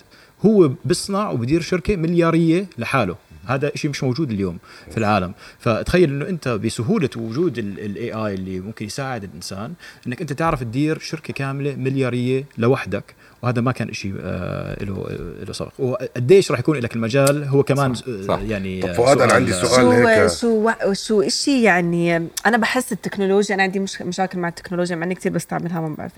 هو 0.45 0.71
بيصنع 0.85 1.29
وبدير 1.29 1.61
شركة 1.61 1.95
مليارية 1.95 2.65
لحاله. 2.77 3.15
هذا 3.45 3.71
شيء 3.75 3.89
مش 3.89 4.03
موجود 4.03 4.31
اليوم 4.31 4.57
في 4.91 4.97
العالم 4.97 5.33
فتخيل 5.59 6.09
إنه 6.09 6.29
أنت 6.29 6.47
بسهولة 6.47 7.09
وجود 7.17 7.57
ال 7.57 8.13
AI 8.13 8.33
اللي 8.33 8.59
ممكن 8.59 8.85
يساعد 8.85 9.23
الإنسان 9.23 9.73
إنك 10.07 10.21
أنت 10.21 10.33
تعرف 10.33 10.63
تدير 10.63 10.99
شركة 10.99 11.33
كاملة 11.33 11.75
مليارية 11.75 12.45
لوحدك 12.57 13.15
وهذا 13.41 13.61
ما 13.61 13.71
كان 13.71 13.93
شيء 13.93 14.15
آه 14.21 14.83
له 14.83 15.05
له 15.47 15.53
سبق 15.53 15.71
وقديش 15.79 16.51
راح 16.51 16.59
يكون 16.59 16.77
لك 16.77 16.95
المجال 16.95 17.43
هو 17.43 17.63
كمان 17.63 17.93
صح، 17.93 18.03
آه، 18.07 18.21
صح. 18.21 18.39
يعني 18.47 18.81
طب 18.81 18.89
آه، 18.89 18.93
فؤاد، 18.93 19.21
أنا 19.21 19.33
عندي 19.33 19.53
سؤال. 19.53 20.07
هيك. 20.07 20.27
شو 20.27 20.69
شو 20.69 20.93
شو 20.93 21.29
شيء 21.29 21.63
يعني 21.63 22.27
أنا 22.45 22.57
بحس 22.57 22.91
التكنولوجيا 22.91 23.55
أنا 23.55 23.63
عندي 23.63 23.79
مش 23.79 24.01
مشاكل 24.01 24.39
مع 24.39 24.47
التكنولوجيا 24.47 24.95
مع 24.95 25.05
إني 25.05 25.15
كثير 25.15 25.31
بستعملها 25.31 25.81
ما 25.81 25.95
بعرف 25.95 26.11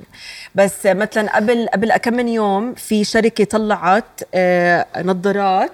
بس 0.55 0.85
مثلا 0.85 1.35
قبل 1.35 1.67
قبل 1.73 1.97
كم 1.97 2.13
من 2.13 2.27
يوم 2.27 2.73
في 2.73 3.03
شركة 3.03 3.43
طلعت 3.43 4.21
آه، 4.33 4.85
نظارات 5.01 5.71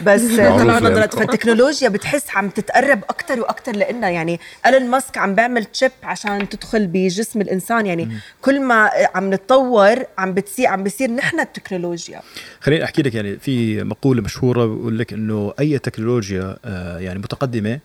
بس 0.00 0.22
طلعوا 0.22 0.62
نظارات 0.62 1.14
يعني. 1.14 1.26
فالتكنولوجيا 1.26 1.88
بتحس 1.88 2.24
عم 2.34 2.48
تتقرب 2.48 3.04
أكثر 3.04 3.40
وأكثر 3.40 3.72
لنا 3.76 4.10
يعني 4.10 4.40
إيلون 4.66 4.90
ماسك 4.90 5.18
عم 5.18 5.34
بيعمل 5.34 5.64
تشيب 5.64 5.92
عشان 6.02 6.48
تدخل 6.48 6.86
بجسم 6.86 7.40
الإنسان. 7.40 7.86
يعني 7.86 8.08
كل 8.42 8.60
ما 8.60 8.90
عم 9.14 9.34
نتطور 9.34 10.04
عم 10.18 10.34
بتصير 10.34 10.66
عم 10.66 10.84
بصير 10.84 11.10
نحن 11.10 11.40
التكنولوجيا. 11.40 12.20
خليني 12.60 12.84
أحكي 12.84 13.02
لك 13.02 13.14
يعني 13.14 13.36
في 13.36 13.84
مقولة 13.84 14.22
مشهورة 14.22 14.66
بيقول 14.66 14.98
لك 14.98 15.12
إنه 15.12 15.52
أي 15.60 15.78
تكنولوجيا 15.78 16.56
آه، 16.64 16.98
يعني 16.98 17.18
متقدمة 17.18 17.78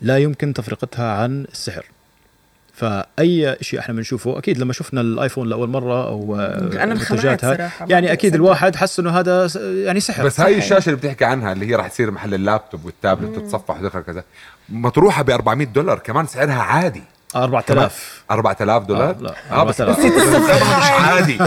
لا 0.00 0.18
يمكن 0.18 0.52
تفرقتها 0.52 1.12
عن 1.12 1.46
السحر. 1.52 1.84
فأي 2.78 3.56
شيء 3.60 3.78
إحنا 3.80 3.94
بنشوفه 3.94 4.38
أكيد 4.38 4.58
لما 4.58 4.72
شفنا 4.72 5.00
الآيفون 5.00 5.48
لأول 5.48 5.68
مرة 5.68 6.08
أو 6.08 6.36
آه، 6.40 6.84
المنتجات 6.84 7.44
هاي، 7.44 7.68
يعني 7.88 8.12
أكيد. 8.12 8.34
الواحد 8.34 8.76
حس 8.76 8.98
إنه 9.00 9.10
هذا 9.18 9.48
يعني 9.84 10.00
سحر. 10.00 10.24
بس 10.24 10.40
هاي 10.40 10.58
الشاشة 10.58 10.88
اللي 10.90 11.00
بتحكي 11.00 11.24
عنها 11.24 11.52
اللي 11.52 11.66
هي 11.66 11.74
رح 11.74 11.88
تصير 11.88 12.10
محل 12.10 12.34
اللابتوب 12.34 12.84
والتابلت 12.84 13.36
تتصفح 13.38 13.76
وتدخل 13.76 14.00
كذا 14.00 14.24
مطروحة 14.68 15.22
ب 15.22 15.30
400 15.30 15.66
دولار 15.66 15.98
كمان 15.98 16.26
سعرها 16.26 16.62
عادي. 16.62 17.02
4000 17.36 18.22
4000 18.30 18.82
دولار؟ 18.84 19.10
آه، 19.10 19.22
لا، 19.22 19.34
آه 19.52 19.64
بس 19.64 19.80
4000. 19.80 20.16
استخدامها 20.16 20.78
مش 20.78 20.84
عادي. 21.08 21.38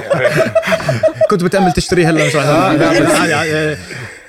كنت 1.29 1.43
بتأمل 1.43 1.71
تشتري 1.71 2.05
هلا 2.05 2.27
مش 2.27 2.35
لا، 2.35 2.73
لا، 2.73 3.37
عادي، 3.37 3.77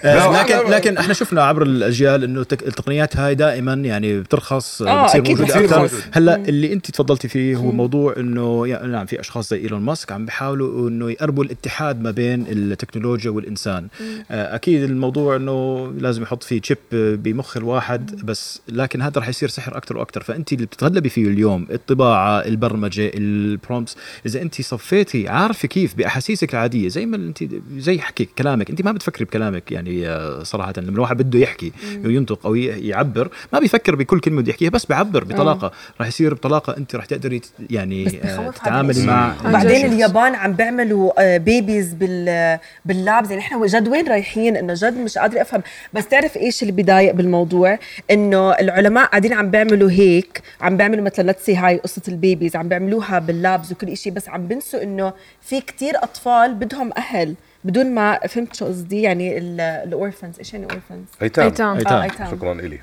لكن 0.04 0.54
لا،. 0.54 0.76
لكن 0.76 0.97
إحنا 0.97 1.14
شفنا 1.14 1.42
عبر 1.44 1.62
الأجيال 1.62 2.25
إنه 2.25 2.40
التقنيات 2.40 3.16
هاي 3.16 3.35
دائما 3.35 3.75
يعني 3.75 4.21
بترخص 4.21 4.82
آه، 4.82 5.04
بتصير 5.04 5.23
موجودة 5.23 5.59
أكثر. 5.59 5.90
هلأ 6.12 6.37
اللي 6.37 6.73
أنت 6.73 6.90
تفضلتي 6.90 7.28
فيه 7.28 7.56
هو 7.56 7.73
موضوع 7.73 8.14
إنه 8.16 8.66
يعني 8.66 8.92
نعم 8.92 9.06
في 9.06 9.21
أشخاص 9.21 9.50
زي 9.50 9.56
إيلون 9.56 9.82
ماسك 9.82 10.12
عم 10.12 10.25
بيحاولوا 10.25 10.88
إنه 10.88 11.11
يقربوا 11.11 11.44
الاتحاد 11.44 12.00
ما 12.00 12.11
بين 12.11 12.47
التكنولوجيا 12.49 13.30
والإنسان. 13.30 13.88
آه، 14.30 14.54
أكيد 14.54 14.82
الموضوع 14.82 15.37
إنه 15.37 15.87
لازم 15.99 16.23
يحط 16.23 16.42
فيه 16.42 16.61
chip 16.61 16.78
بمخ 16.92 17.56
الواحد 17.56 18.21
بس 18.25 18.61
لكن 18.68 19.02
هذا 19.02 19.21
رح 19.21 19.28
يصير 19.28 19.49
سحر 19.49 19.76
أكثر 19.76 19.97
وأكثر. 19.97 20.23
فأنت 20.23 20.52
اللي 20.52 20.66
بتتغلبي 20.66 21.09
فيه 21.09 21.26
اليوم 21.26 21.66
الطباعة 21.71 22.38
البرمجة 22.38 23.11
ال 23.14 23.25
prompts 23.25 23.96
إذا 24.26 24.42
أنت 24.42 24.62
صفيتي 24.62 25.28
عارفة 25.28 25.68
كيف 25.68 25.94
بأحاسيسك 25.94 26.54
العادية 26.54 26.88
زي 26.88 27.06
ما 27.06 27.16
أنت 27.16 27.44
زي 27.78 27.99
حكي 27.99 28.25
كلامك 28.25 28.71
أنت 28.71 28.82
ما 28.82 28.92
بتفكري 28.92 29.25
بكلامك 29.25 29.73
يعني 29.73 29.91
آه، 30.08 30.42
صراحة 30.42 30.72
لما 30.76 30.90
الواحد 30.90 31.16
بده 31.16 31.38
يحكي 31.38 31.72
وينطق 32.04 32.46
أو 32.46 32.54
يعبر 32.54 33.30
ما 33.52 33.58
بيفكر 33.58 33.94
بكل 33.96 34.20
كلمة 34.20 34.40
بده 34.42 34.50
يحكيها 34.50 34.70
بس 34.70 34.87
بيعبر 34.87 35.25
بطلاقة. 35.25 35.72
رح 36.00 36.06
يصير 36.06 36.34
بطلاقة 36.34 36.76
أنت 36.76 36.96
رح 36.96 37.04
تقدري 37.04 37.40
يعني 37.70 38.20
آه، 38.25 38.50
تتعاملي. 38.50 39.06
مع 39.06 39.34
وبعدين 39.44 39.80
شخص. 39.82 39.92
اليابان 39.92 40.34
عم 40.34 40.52
بيعملوا 40.52 41.12
آه، 41.18 41.37
babies 41.37 41.94
بال 41.94 42.58
بال 42.84 43.00
labs 43.00 43.30
يعني 43.30 43.42
إحنا 43.42 43.66
جد 43.66 43.88
وين 43.88 44.08
رايحين؟ 44.08 44.56
إنه 44.56 44.75
جد 44.76 44.96
مش 44.96 45.18
قادرة 45.18 45.40
أفهم. 45.42 45.62
بس 45.92 46.08
تعرف 46.08 46.37
إيش 46.37 46.62
اللي 46.62 46.72
بضايق 46.72 47.14
بالموضوع؟ 47.14 47.78
إنه 48.11 48.50
العلماء 48.52 49.06
قاعدين 49.06 49.32
عم 49.32 49.50
بيعملوا 49.50 49.90
هيك 49.90 50.42
عم 50.61 50.76
بيعملوا 50.76 51.04
مثلا 51.04 51.30
let's 51.30 51.47
say 51.47 51.56
هاي 51.56 51.76
قصة 51.76 52.02
ال 52.08 52.15
babies 52.15 52.57
عم 52.57 52.68
بيعملوها 52.68 53.18
بال 53.18 53.37
labs 53.37 53.72
وكل 53.72 53.96
شيء 53.96 54.12
بس 54.12 54.28
عم 54.28 54.46
بنسوا 54.46 54.83
إنه 54.83 55.12
في 55.42 55.61
كتير 55.61 55.96
أطفال 55.96 56.55
بدهم 56.55 56.90
أهل. 56.96 57.35
بدون 57.64 57.94
ما 57.94 58.18
فهمت 58.29 58.57
شو 58.57 58.66
قصدي 58.66 59.03
يعني 59.03 59.38
ال 59.38 59.51
orphans 59.51 60.38
إيش 60.38 60.55
يعني 60.55 60.64
orphans 60.64 61.05
أيتام. 61.22 61.44
أيتام. 61.44 61.77
أيتام. 61.77 61.92
آه 61.92 62.03
أيتام. 62.03 62.31
شكرا 62.31 62.53
إلي. 62.53 62.81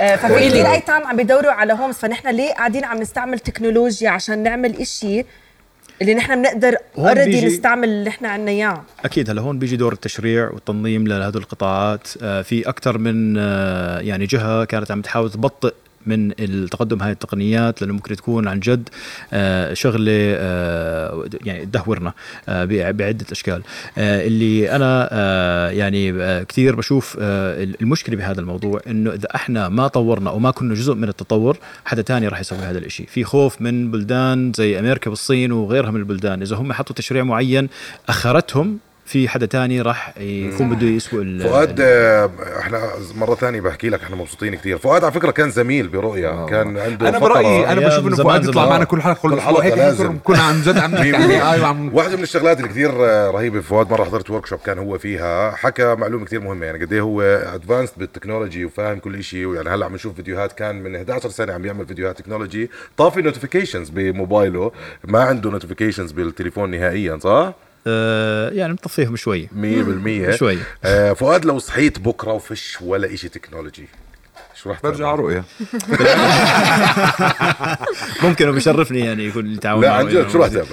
آه، 0.00 0.16
ففي 0.16 0.48
كثير 0.48 0.72
أيتام 0.72 1.06
عم 1.06 1.16
بيدوروا 1.16 1.52
على 1.52 1.72
homes 1.72 1.94
فنحن 1.94 2.28
ليه 2.28 2.52
قاعدين 2.52 2.84
عم 2.84 2.98
نستعمل 2.98 3.38
تكنولوجيا 3.38 4.10
عشان 4.10 4.42
نعمل 4.42 4.76
إشي 4.80 5.24
اللي 6.02 6.14
نحن 6.14 6.42
بنقدر 6.42 6.76
already 6.98 7.46
نستعمل 7.46 7.88
اللي 7.88 8.08
نحن 8.08 8.24
عنا 8.26 8.50
إياه؟ 8.50 8.84
أكيد. 9.04 9.30
هلا 9.30 9.42
هون 9.42 9.58
بيجي 9.58 9.76
دور 9.76 9.92
التشريع 9.92 10.50
والتنظيم 10.50 11.06
لهدول 11.06 11.42
القطاعات. 11.42 12.08
آه، 12.22 12.42
في 12.42 12.68
أكثر 12.68 12.98
من 12.98 13.34
آه، 13.38 14.00
يعني 14.00 14.26
جهة 14.26 14.64
كانت 14.64 14.90
عم 14.90 15.02
تحاول 15.02 15.30
تبطئ 15.30 15.74
من 16.06 16.32
التقدم 16.40 17.02
هاي 17.02 17.12
التقنيات 17.12 17.82
لأنه 17.82 17.94
ممكن 17.94 18.16
تكون 18.16 18.48
عن 18.48 18.60
جد 18.60 18.88
آه، 19.32 19.74
شغلة 19.74 20.12
آه، 20.12 21.24
يعني 21.44 21.66
تدهورنا 21.66 22.12
آه، 22.48 22.64
بع- 22.64 22.90
بعدة 22.90 23.26
أشكال. 23.32 23.62
اللي 23.98 24.70
أنا 24.76 25.08
يعني 25.72 26.12
كثير 26.44 26.76
بشوف 26.76 27.16
المشكلة 27.20 28.16
بهذا 28.16 28.40
الموضوع 28.40 28.80
إنه 28.86 29.12
إذا 29.12 29.28
إحنا 29.34 29.68
ما 29.68 29.88
طورنا 29.88 30.30
أو 30.30 30.38
ما 30.38 30.50
كنا 30.50 30.74
جزء 30.74 30.94
من 30.94 31.08
التطور 31.08 31.56
حدا 31.84 32.02
تاني 32.02 32.28
راح 32.28 32.40
يسوي 32.40 32.58
هذا 32.58 32.78
الشيء 32.78 33.06
في 33.06 33.24
خوف 33.24 33.62
من 33.62 33.90
بلدان 33.90 34.52
زي 34.56 34.78
أمريكا 34.78 35.10
والصين 35.10 35.52
وغيرها 35.52 35.90
من 35.90 36.00
البلدان. 36.00 36.42
إذا 36.42 36.56
هم 36.56 36.72
حطوا 36.72 36.96
تشريع 36.96 37.22
معين 37.24 37.68
أخرتهم 38.08 38.78
في 39.06 39.28
حدا 39.28 39.46
تاني 39.46 39.80
راح 39.80 40.14
يكون 40.18 40.68
بده 40.74 40.86
يسوق 40.86 41.20
ال- 41.20 41.40
فؤاد 41.42 41.80
آه، 41.80 42.30
إحنا 42.60 42.80
مرة 43.14 43.34
ثانية 43.34 43.60
بحكي 43.60 43.88
لك 43.88 44.02
إحنا 44.02 44.16
مبسوطين 44.16 44.54
كثير 44.54 44.78
فؤاد 44.78 45.04
على 45.04 45.12
فكرة 45.12 45.30
كان 45.30 45.50
زميل 45.50 45.88
برؤيا 45.88 46.46
كان 46.46 46.78
عنده 46.78 47.08
أنا. 47.08 47.18
برأيي 47.18 47.72
أنا 47.72 47.88
بشوف 47.88 48.06
إنه 48.06 48.16
فؤاد 48.16 48.44
يطلع. 48.44 48.68
معنا 48.68 48.84
كل 48.84 49.02
حلقة 49.02 49.14
كل 49.22 49.32
هيك 49.62 49.78
لازم. 49.78 50.18
كنا 50.24 50.38
عن 50.42 50.62
جد 50.62 50.78
عم 50.78 50.90
نحكي 50.94 51.62
وعم 51.62 51.94
واحدة 51.94 52.16
من 52.16 52.22
الشغلات 52.22 52.56
اللي 52.56 52.68
كثير 52.68 52.90
آه، 53.06 53.30
رهيبة 53.30 53.60
في 53.60 53.66
فؤاد 53.66 53.90
مرة 53.90 54.04
حضرت 54.04 54.30
workshop 54.30 54.58
كان 54.58 54.78
هو 54.78 54.98
فيها 54.98 55.50
حكى 55.50 55.94
معلومة 55.94 56.24
كثير 56.24 56.40
مهمة 56.40 56.66
يعني 56.66 56.84
قد 56.84 56.92
إيه 56.92 57.00
هو 57.00 57.22
advanced 57.22 57.92
بال 57.96 58.07
technology 58.07 58.64
وفاهم 58.64 58.98
كل 58.98 59.24
شيء 59.24 59.46
ويعني 59.46 59.68
هلأ 59.68 59.86
عم 59.86 59.94
نشوف 59.94 60.14
فيديوهات 60.16 60.52
كان 60.52 60.82
من 60.82 60.96
11 60.96 61.28
سنة 61.28 61.52
عم 61.52 61.64
يعمل 61.66 61.86
فيديوهات 61.86 62.18
تكنولوجي 62.18 62.70
طافي 62.96 63.22
notifications 63.22 63.88
بموبايله 63.90 64.72
ما 65.04 65.20
عنده 65.22 65.50
notifications 65.50 66.12
بالتليفون 66.12 66.70
نهائيا 66.70 67.18
صح؟ 67.22 67.52
آه 67.86 68.50
يعني 68.50 68.72
مطفيهم 68.72 69.16
شوي 69.16 69.48
100% 70.32 70.36
شوي. 70.36 70.58
آه 70.84 71.12
فؤاد 71.12 71.44
لو 71.44 71.58
صحيت 71.58 71.98
بكرة 71.98 72.32
وفش 72.32 72.78
ولا 72.80 73.16
شيء 73.16 73.30
technology 73.30 73.88
شو 74.54 74.70
رح 74.70 74.82
برجع؟ 74.82 75.14
رؤيا 75.14 75.44
ممكن 78.22 78.48
وبشرفني 78.48 79.00
يعني 79.00 79.24
يكون 79.26 79.46
التعاون 79.46 79.82
لا 79.82 79.88
معه 79.88 79.98
عن 79.98 80.08
جد 80.08 80.28
شو 80.30 80.38
رح 80.38 80.48
تعمل؟ 80.48 80.66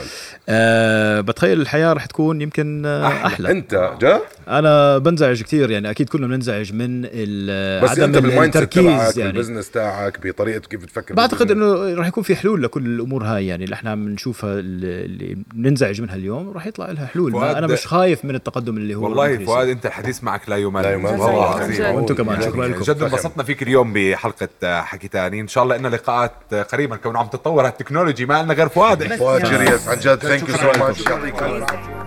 آه 0.50 1.22
بتخيل 1.22 1.62
الحياة 1.62 1.94
رح 1.94 2.06
تكون 2.06 2.42
يمكن 2.42 2.86
آه 2.86 3.08
أحلى. 3.08 3.26
أحلى, 3.28 3.52
أنت 3.52 3.92
جا؟ 4.02 4.20
أنا 4.48 4.98
بنزعج 4.98 5.44
كثير 5.44 5.72
يعني 5.72 5.90
أكيد 5.90 6.10
كلنا 6.10 6.28
بننزعج 6.28 6.74
من 6.74 7.02
ال- 7.06 7.84
بس 7.84 7.90
عدم 7.90 8.04
انت 8.04 8.38
التركيز 8.56 9.20
يعني 9.20 9.32
بال 9.32 9.40
business 9.40 9.72
تاعك 9.72 10.28
بطريقة 10.28 10.60
كيف 10.60 10.86
تفكر 10.86 11.14
بعتقد. 11.14 11.52
إنه 11.52 11.94
راح 11.96 12.08
يكون 12.08 12.24
في 12.24 12.36
حلول 12.36 12.64
لكل 12.64 12.86
الأمور 12.86 13.24
هاي 13.24 13.48
يعني 13.48 13.64
اللي 13.64 13.74
إحنا 13.74 13.90
عم 13.92 14.10
نشوفها 14.10 14.60
اللي 14.60 15.06
اللي 15.06 15.38
بننزعج 15.54 16.02
منها 16.02 16.16
اليوم 16.16 16.52
راح 16.52 16.68
يطلع 16.68 16.92
لها 16.92 17.06
حلول 17.06 17.36
أنا 17.44 17.68
مش 17.68 17.88
خايف 17.88 18.26
من 18.26 18.36
التقدم 18.36 18.78
اللي 18.78 18.96
هو 18.96 19.04
والله. 19.04 19.38
فؤاد 19.46 19.68
أنت 19.70 19.86
الحديث 19.86 20.24
معك 20.24 20.50
لا 20.50 20.58
يمل 20.58 20.82
لا 20.82 20.92
يمل. 20.94 21.06
والله. 21.06 21.96
وأنتم 21.96 22.16
كمان 22.16 22.42
شكرا 22.42 22.68
لكم 22.68 22.82
جد 22.82 23.04
انبسطنا 23.04 23.44
فيك 23.44 23.64
اليوم 23.64 23.94
بحلقة 23.94 24.82
حكي 24.82 25.08
تاني 25.08 25.42
إن 25.42 25.48
شاء 25.48 25.64
الله 25.64 25.78
لنا 25.78 25.88
لقاءات 25.88 26.54
قريبا 26.54 26.96
كونه 26.96 27.20
عم 27.20 27.28
تتطور 27.28 27.68
ال 27.68 27.73
technology 27.73 28.26
ما 28.26 28.44
لنا 28.44 28.54
غير 28.54 28.70
فؤاد 28.70 29.16
فؤاد. 29.16 29.44
جريس 29.44 29.88
عن 29.88 29.98
جد 30.00 30.16
thank 30.16 30.50
you 30.50 30.56
so 30.58 30.80
much 30.80 31.06
يعطيك 31.06 31.44
العافية. 31.44 32.03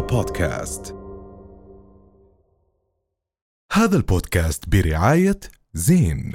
بودكاست. 0.00 0.96
هذا 3.72 3.96
البودكاست 3.96 4.68
برعاية 4.68 5.40
زين. 5.74 6.32